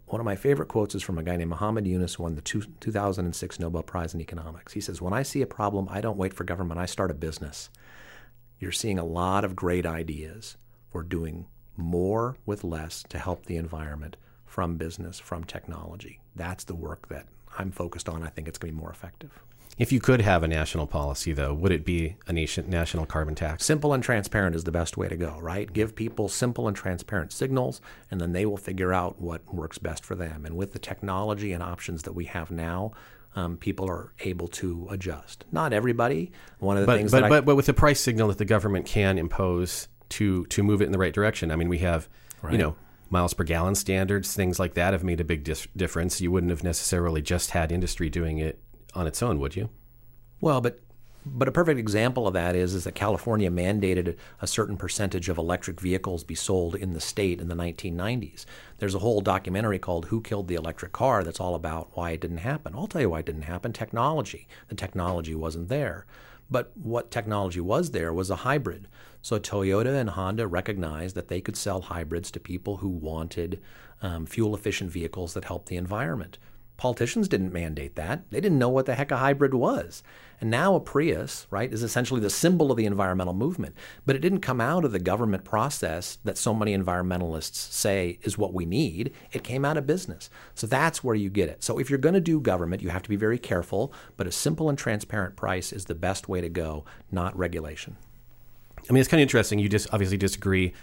One 0.05 0.21
of 0.21 0.25
my 0.25 0.37
favorite 0.37 0.69
quotes 0.69 0.95
is 0.95 1.03
from 1.03 1.17
a 1.17 1.23
guy 1.23 1.35
named 1.35 1.49
Muhammad 1.49 1.85
Yunus, 1.85 2.15
who 2.15 2.23
won 2.23 2.35
the 2.35 2.41
two, 2.41 2.61
2006 2.79 3.59
Nobel 3.59 3.83
Prize 3.83 4.13
in 4.13 4.21
Economics. 4.21 4.73
He 4.73 4.79
says, 4.79 5.01
When 5.01 5.13
I 5.13 5.23
see 5.23 5.41
a 5.41 5.47
problem, 5.47 5.87
I 5.89 5.99
don't 5.99 6.17
wait 6.17 6.33
for 6.33 6.45
government, 6.45 6.79
I 6.79 6.85
start 6.85 7.11
a 7.11 7.15
business. 7.15 7.69
You're 8.59 8.71
seeing 8.71 8.97
a 8.97 9.05
lot 9.05 9.43
of 9.43 9.55
great 9.55 9.85
ideas 9.85 10.55
for 10.91 11.03
doing 11.03 11.47
more 11.75 12.37
with 12.45 12.63
less 12.63 13.03
to 13.09 13.19
help 13.19 13.45
the 13.45 13.57
environment 13.57 14.15
from 14.47 14.77
business, 14.77 15.19
from 15.19 15.43
technology. 15.43 16.19
That's 16.35 16.63
the 16.63 16.75
work 16.75 17.09
that 17.09 17.27
I'm 17.59 17.71
focused 17.71 18.09
on. 18.09 18.23
I 18.23 18.29
think 18.29 18.47
it's 18.47 18.57
going 18.57 18.71
to 18.71 18.75
be 18.75 18.81
more 18.81 18.89
effective. 18.89 19.39
If 19.77 19.91
you 19.91 19.99
could 19.99 20.21
have 20.21 20.41
a 20.41 20.47
national 20.47 20.87
policy, 20.87 21.33
though, 21.33 21.53
would 21.53 21.71
it 21.71 21.85
be 21.85 22.15
a 22.25 22.33
nation, 22.33 22.67
national 22.67 23.05
carbon 23.05 23.35
tax? 23.35 23.63
Simple 23.63 23.93
and 23.93 24.01
transparent 24.01 24.55
is 24.55 24.63
the 24.63 24.71
best 24.71 24.97
way 24.97 25.07
to 25.07 25.15
go, 25.15 25.37
right? 25.39 25.71
Give 25.71 25.93
people 25.95 26.29
simple 26.29 26.67
and 26.67 26.75
transparent 26.75 27.31
signals, 27.31 27.79
and 28.09 28.19
then 28.19 28.31
they 28.31 28.47
will 28.47 28.57
figure 28.57 28.91
out 28.91 29.21
what 29.21 29.53
works 29.53 29.77
best 29.77 30.03
for 30.03 30.15
them. 30.15 30.47
And 30.47 30.57
with 30.57 30.73
the 30.73 30.79
technology 30.79 31.53
and 31.53 31.61
options 31.61 32.03
that 32.03 32.13
we 32.13 32.25
have 32.25 32.49
now, 32.49 32.93
um, 33.35 33.57
people 33.57 33.87
are 33.87 34.13
able 34.21 34.47
to 34.47 34.87
adjust. 34.89 35.45
Not 35.51 35.73
everybody. 35.73 36.31
One 36.57 36.77
of 36.77 36.81
the 36.81 36.87
but, 36.87 36.97
things 36.97 37.11
but, 37.11 37.21
that 37.21 37.29
but, 37.29 37.37
I, 37.37 37.41
but 37.41 37.55
with 37.55 37.67
the 37.67 37.73
price 37.73 37.99
signal 37.99 38.29
that 38.29 38.39
the 38.39 38.45
government 38.45 38.87
can 38.87 39.19
impose 39.19 39.87
to 40.09 40.45
to 40.45 40.63
move 40.63 40.81
it 40.81 40.85
in 40.85 40.91
the 40.91 40.97
right 40.97 41.13
direction. 41.13 41.51
I 41.51 41.55
mean, 41.55 41.69
we 41.69 41.79
have, 41.79 42.09
Right. 42.41 42.53
you 42.53 42.57
know, 42.57 42.75
miles 43.09 43.33
per 43.33 43.43
gallon 43.43 43.75
standards, 43.75 44.33
things 44.33 44.59
like 44.59 44.73
that 44.75 44.93
have 44.93 45.03
made 45.03 45.19
a 45.19 45.25
big 45.25 45.43
dis- 45.43 45.67
difference. 45.75 46.21
You 46.21 46.31
wouldn't 46.31 46.51
have 46.51 46.63
necessarily 46.63 47.21
just 47.21 47.51
had 47.51 47.71
industry 47.71 48.09
doing 48.09 48.37
it 48.37 48.59
on 48.93 49.07
its 49.07 49.21
own, 49.21 49.39
would 49.39 49.55
you? 49.55 49.69
Well, 50.41 50.61
but 50.61 50.79
but 51.33 51.47
a 51.47 51.51
perfect 51.51 51.79
example 51.79 52.27
of 52.27 52.33
that 52.33 52.55
is 52.55 52.73
is 52.73 52.83
that 52.83 52.95
California 52.95 53.49
mandated 53.49 54.15
a 54.41 54.47
certain 54.47 54.77
percentage 54.77 55.29
of 55.29 55.37
electric 55.37 55.79
vehicles 55.79 56.23
be 56.23 56.35
sold 56.35 56.75
in 56.75 56.93
the 56.93 56.99
state 56.99 57.41
in 57.41 57.47
the 57.47 57.55
1990s. 57.55 58.45
There's 58.77 58.95
a 58.95 58.99
whole 58.99 59.21
documentary 59.21 59.79
called 59.79 60.05
"Who 60.05 60.21
Killed 60.21 60.47
the 60.47 60.55
Electric 60.55 60.91
Car" 60.91 61.23
that's 61.23 61.39
all 61.39 61.55
about 61.55 61.95
why 61.95 62.11
it 62.11 62.21
didn't 62.21 62.37
happen. 62.37 62.73
I'll 62.75 62.87
tell 62.87 63.01
you 63.01 63.09
why 63.09 63.19
it 63.19 63.25
didn't 63.25 63.43
happen: 63.43 63.73
technology. 63.73 64.47
The 64.69 64.75
technology 64.75 65.35
wasn't 65.35 65.69
there. 65.69 66.05
But 66.49 66.71
what 66.75 67.11
technology 67.11 67.59
was 67.59 67.91
there 67.91 68.13
was 68.13 68.29
a 68.29 68.37
hybrid. 68.37 68.87
So 69.21 69.39
Toyota 69.39 69.99
and 69.99 70.11
Honda 70.11 70.47
recognized 70.47 71.15
that 71.15 71.27
they 71.27 71.41
could 71.41 71.57
sell 71.57 71.81
hybrids 71.81 72.31
to 72.31 72.39
people 72.39 72.77
who 72.77 72.87
wanted 72.87 73.61
um, 74.01 74.25
fuel 74.25 74.55
efficient 74.55 74.91
vehicles 74.91 75.33
that 75.33 75.45
helped 75.45 75.67
the 75.67 75.75
environment. 75.75 76.37
Politicians 76.77 77.27
didn't 77.27 77.51
mandate 77.51 77.95
that. 77.95 78.29
They 78.29 78.39
didn't 78.39 78.59
know 78.59 78.69
what 78.69 78.85
the 78.85 78.95
heck 78.95 79.11
a 79.11 79.17
hybrid 79.17 79.53
was. 79.53 80.03
And 80.39 80.51
now 80.51 80.75
a 80.75 80.79
Prius, 80.79 81.47
right, 81.49 81.73
is 81.73 81.81
essentially 81.81 82.21
the 82.21 82.29
symbol 82.29 82.69
of 82.69 82.77
the 82.77 82.85
environmental 82.85 83.33
movement. 83.33 83.75
But 84.05 84.15
it 84.15 84.19
didn't 84.19 84.41
come 84.41 84.61
out 84.61 84.85
of 84.85 84.91
the 84.91 84.99
government 84.99 85.43
process 85.43 86.19
that 86.23 86.37
so 86.37 86.53
many 86.53 86.77
environmentalists 86.77 87.55
say 87.55 88.19
is 88.21 88.37
what 88.37 88.53
we 88.53 88.65
need. 88.65 89.11
It 89.31 89.43
came 89.43 89.65
out 89.65 89.77
of 89.77 89.87
business. 89.87 90.29
So 90.53 90.67
that's 90.67 91.03
where 91.03 91.15
you 91.15 91.31
get 91.31 91.49
it. 91.49 91.63
So 91.63 91.79
if 91.79 91.89
you're 91.89 91.97
going 91.97 92.13
to 92.13 92.21
do 92.21 92.39
government, 92.39 92.83
you 92.83 92.89
have 92.89 93.01
to 93.01 93.09
be 93.09 93.15
very 93.15 93.39
careful, 93.39 93.91
but 94.15 94.27
a 94.27 94.31
simple 94.31 94.69
and 94.69 94.77
transparent 94.77 95.35
price 95.35 95.73
is 95.73 95.85
the 95.85 95.95
best 95.95 96.29
way 96.29 96.41
to 96.41 96.49
go, 96.49 96.85
not 97.11 97.35
regulation. 97.35 97.97
I 98.87 98.93
mean, 98.93 99.01
it's 99.01 99.09
kind 99.09 99.19
of 99.19 99.23
interesting. 99.23 99.57
You 99.57 99.69
just 99.69 99.91
obviously 99.91 100.17
disagree 100.17 100.73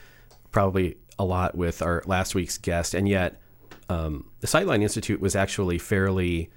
probably 0.50 0.96
a 1.16 1.24
lot 1.24 1.56
with 1.56 1.80
our 1.80 2.02
last 2.06 2.34
week's 2.34 2.58
guest, 2.58 2.94
and 2.94 3.08
yet 3.08 3.40
um, 3.88 4.30
the 4.40 4.46
Sightline 4.46 4.82
Institute 4.82 5.20
was 5.20 5.36
actually 5.36 5.78
fairly, 5.78 6.50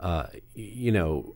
uh, 0.00 0.26
you 0.54 0.92
know, 0.92 1.34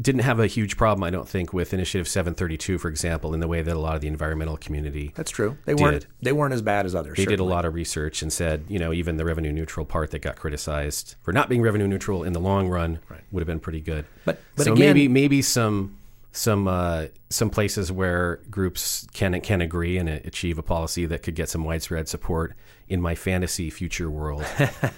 didn't 0.00 0.22
have 0.22 0.40
a 0.40 0.48
huge 0.48 0.76
problem, 0.76 1.04
I 1.04 1.10
don't 1.10 1.28
think, 1.28 1.52
with 1.52 1.72
Initiative 1.72 2.08
732, 2.08 2.78
for 2.78 2.88
example, 2.88 3.32
in 3.32 3.38
the 3.38 3.46
way 3.46 3.62
that 3.62 3.76
a 3.76 3.78
lot 3.78 3.94
of 3.94 4.00
the 4.00 4.08
environmental 4.08 4.56
community 4.56 5.12
That's 5.14 5.30
true. 5.30 5.56
They 5.66 5.74
Did. 5.74 5.82
weren't 5.82 6.06
they 6.20 6.32
weren't 6.32 6.52
as 6.52 6.62
bad 6.62 6.84
as 6.84 6.94
others. 6.96 7.16
They 7.16 7.24
did 7.26 7.38
a 7.38 7.44
lot 7.44 7.64
of 7.64 7.74
research 7.74 8.20
and 8.20 8.32
said, 8.32 8.64
you 8.68 8.80
know, 8.80 8.92
even 8.92 9.18
the 9.18 9.24
revenue 9.24 9.52
neutral 9.52 9.86
part 9.86 10.10
that 10.10 10.18
got 10.20 10.34
criticized 10.36 11.14
for 11.22 11.32
not 11.32 11.48
being 11.48 11.62
revenue 11.62 11.86
neutral 11.86 12.24
in 12.24 12.32
the 12.32 12.40
long 12.40 12.68
run 12.68 12.98
would 13.30 13.40
have 13.40 13.46
been 13.46 13.60
pretty 13.60 13.80
good. 13.80 14.04
But- 14.24 14.40
but 14.56 14.64
so 14.64 14.72
again- 14.72 14.86
maybe 14.86 15.08
maybe 15.08 15.42
some 15.42 15.96
some 16.34 16.66
uh, 16.66 17.06
some 17.30 17.48
places 17.48 17.92
where 17.92 18.40
groups 18.50 19.06
can 19.12 19.40
can 19.40 19.60
agree 19.60 19.96
and 19.98 20.08
achieve 20.08 20.58
a 20.58 20.62
policy 20.62 21.06
that 21.06 21.22
could 21.22 21.36
get 21.36 21.48
some 21.48 21.64
widespread 21.64 22.08
support 22.08 22.56
in 22.88 23.00
my 23.00 23.14
fantasy 23.14 23.70
future 23.70 24.10
world, 24.10 24.44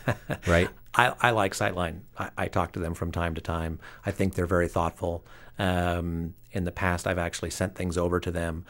right? 0.47 0.71
I, 0.95 1.13
I 1.21 1.31
like 1.31 1.53
Sightline. 1.53 2.01
I, 2.19 2.31
I 2.39 2.49
talk 2.49 2.73
to 2.73 2.79
them 2.81 2.95
from 2.95 3.13
time 3.13 3.35
to 3.35 3.43
time. 3.43 3.79
I 4.07 4.13
think 4.13 4.35
they're 4.35 4.47
very 4.47 4.67
thoughtful. 4.67 5.27
Um, 5.59 6.35
in 6.53 6.65
the 6.65 6.73
past, 6.73 7.07
I've 7.07 7.19
actually 7.19 7.51
sent 7.51 7.75
things 7.75 7.99
over 7.99 8.19
to 8.19 8.31
them 8.31 8.65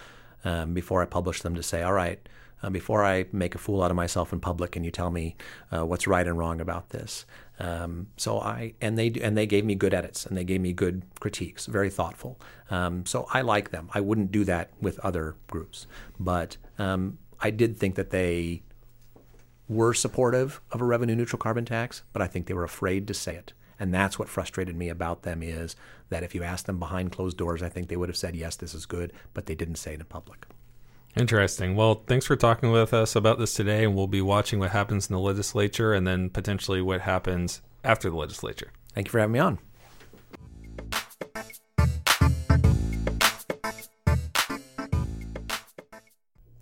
um, 0.45 0.75
before 0.75 1.03
I 1.03 1.07
publish 1.07 1.43
them 1.43 1.55
to 1.55 1.63
say, 1.63 1.83
all 1.83 1.93
right, 1.93 2.29
uh, 2.63 2.71
before 2.71 3.05
I 3.05 3.27
make 3.33 3.55
a 3.55 3.59
fool 3.59 3.83
out 3.83 3.93
of 3.93 3.97
myself 3.97 4.33
in 4.33 4.41
public, 4.41 4.73
can 4.73 4.83
you 4.83 4.91
tell 4.91 5.11
me 5.11 5.37
uh, 5.73 5.87
what's 5.87 6.09
right 6.09 6.27
and 6.27 6.37
wrong 6.37 6.61
about 6.61 6.91
this? 6.91 7.27
Um, 7.59 8.09
so 8.17 8.39
I 8.39 8.75
and 8.81 8.99
they 8.99 9.13
and 9.23 9.37
they 9.37 9.47
gave 9.47 9.65
me 9.65 9.75
good 9.75 9.95
edits 9.95 10.27
and 10.27 10.37
they 10.37 10.45
gave 10.45 10.61
me 10.61 10.73
good 10.73 11.03
critiques, 11.21 11.67
very 11.67 11.91
thoughtful. 11.91 12.39
Um, 12.71 13.07
so 13.07 13.27
I 13.33 13.41
like 13.41 13.71
them. 13.71 13.89
I 13.95 14.01
wouldn't 14.01 14.31
do 14.31 14.45
that 14.45 14.71
with 14.81 14.99
other 15.01 15.37
groups, 15.49 15.87
but 16.21 16.59
um, 16.79 17.19
I 17.41 17.51
did 17.51 17.79
think 17.79 17.95
that 17.95 18.11
they 18.11 18.63
were 19.69 19.95
supportive 19.95 20.61
of 20.71 20.81
a 20.81 20.85
revenue 20.85 21.17
neutral 21.17 21.39
carbon 21.39 21.65
tax, 21.65 22.03
but 22.13 22.23
I 22.23 22.27
think 22.27 22.47
they 22.47 22.55
were 22.55 22.65
afraid 22.65 23.09
to 23.09 23.15
say 23.15 23.35
it. 23.35 23.53
And 23.79 23.93
that's 23.93 24.19
what 24.19 24.29
frustrated 24.29 24.77
me 24.77 24.89
about 24.89 25.23
them 25.23 25.43
is 25.43 25.77
that 26.09 26.23
if 26.23 26.35
you 26.35 26.43
asked 26.43 26.67
them 26.67 26.79
behind 26.79 27.13
closed 27.13 27.37
doors, 27.37 27.63
I 27.63 27.69
think 27.69 27.89
they 27.89 27.97
would 27.97 28.09
have 28.09 28.17
said, 28.17 28.37
yes, 28.37 28.57
this 28.57 28.75
is 28.75 28.87
good, 28.87 29.13
but 29.35 29.47
they 29.47 29.55
didn't 29.55 29.77
say 29.77 29.95
it 29.95 30.01
in 30.01 30.07
public. 30.07 30.47
Interesting. 31.17 31.75
Well, 31.75 32.03
thanks 32.07 32.27
for 32.27 32.37
talking 32.37 32.71
with 32.71 32.93
us 32.93 33.17
about 33.17 33.39
this 33.39 33.55
today, 33.55 33.85
and 33.85 33.95
we'll 33.95 34.07
be 34.07 34.21
watching 34.21 34.59
what 34.59 34.71
happens 34.71 35.09
in 35.09 35.15
the 35.15 35.21
legislature 35.21 35.95
and 35.95 36.07
then 36.07 36.29
potentially 36.29 36.83
what 36.83 37.01
happens 37.01 37.63
after 37.83 38.11
the 38.11 38.17
legislature. 38.17 38.71
Thank 38.95 39.07
you 39.07 39.13
for 39.13 39.21
having 39.21 39.33
me 39.33 39.39
on. 39.39 39.59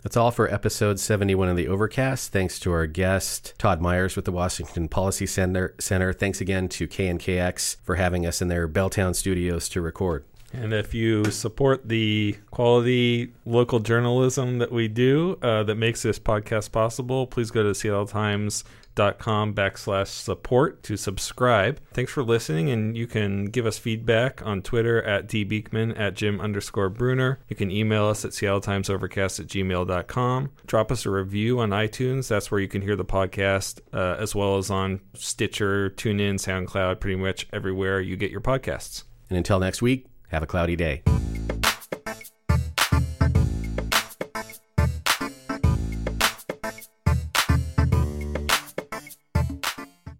That's 0.03 0.15
all 0.15 0.31
for 0.31 0.53
episode 0.53 0.99
71 0.99 1.49
of 1.49 1.57
the 1.57 1.67
Overcast. 1.67 2.31
Thanks 2.31 2.57
to 2.59 2.71
our 2.71 2.87
guest, 2.87 3.55
Todd 3.57 3.81
Myers 3.81 4.15
with 4.15 4.23
the 4.23 4.31
Washington 4.31 4.87
Policy 4.87 5.25
Center. 5.25 5.75
Center. 5.79 6.13
Thanks 6.13 6.39
again 6.39 6.69
to 6.69 6.87
KNKX 6.87 7.77
for 7.83 7.95
having 7.95 8.25
us 8.25 8.41
in 8.41 8.47
their 8.47 8.69
Belltown 8.69 9.15
studios 9.15 9.67
to 9.69 9.81
record. 9.81 10.23
And 10.61 10.73
if 10.73 10.93
you 10.93 11.25
support 11.25 11.87
the 11.87 12.37
quality 12.51 13.33
local 13.45 13.79
journalism 13.79 14.59
that 14.59 14.71
we 14.71 14.87
do 14.87 15.37
uh, 15.41 15.63
that 15.63 15.75
makes 15.75 16.01
this 16.01 16.19
podcast 16.19 16.71
possible, 16.71 17.27
please 17.27 17.51
go 17.51 17.63
to 17.63 17.75
Seattle 17.75 18.07
Times 18.07 18.63
dot 18.95 19.19
com 19.19 19.53
backslash 19.53 20.07
support 20.07 20.81
to 20.81 20.95
subscribe. 20.95 21.81
Thanks 21.91 22.13
for 22.13 22.23
listening, 22.23 22.69
and 22.69 22.95
you 22.95 23.07
can 23.07 23.45
give 23.47 23.65
us 23.65 23.77
feedback 23.77 24.41
on 24.45 24.61
Twitter 24.61 25.03
at 25.03 25.27
dbeekman 25.27 25.99
at 25.99 26.13
jim 26.13 26.39
underscore 26.39 26.89
Brunner. 26.89 27.39
You 27.49 27.57
can 27.57 27.69
email 27.69 28.05
us 28.05 28.23
at 28.23 28.31
seattletimesovercast 28.31 29.41
at 29.41 29.47
gmail.com. 29.47 30.51
Drop 30.65 30.91
us 30.93 31.05
a 31.05 31.09
review 31.09 31.59
on 31.59 31.71
iTunes. 31.71 32.29
That's 32.29 32.49
where 32.49 32.61
you 32.61 32.69
can 32.69 32.81
hear 32.81 32.95
the 32.95 33.03
podcast, 33.03 33.81
uh, 33.93 34.15
as 34.17 34.33
well 34.33 34.57
as 34.57 34.71
on 34.71 35.01
Stitcher, 35.13 35.89
TuneIn, 35.89 36.35
SoundCloud, 36.35 37.01
pretty 37.01 37.17
much 37.17 37.47
everywhere 37.51 37.99
you 37.99 38.15
get 38.15 38.31
your 38.31 38.39
podcasts. 38.39 39.03
And 39.29 39.37
until 39.37 39.59
next 39.59 39.81
week, 39.81 40.07
have 40.29 40.43
a 40.43 40.47
cloudy 40.47 40.75
day. 40.75 41.03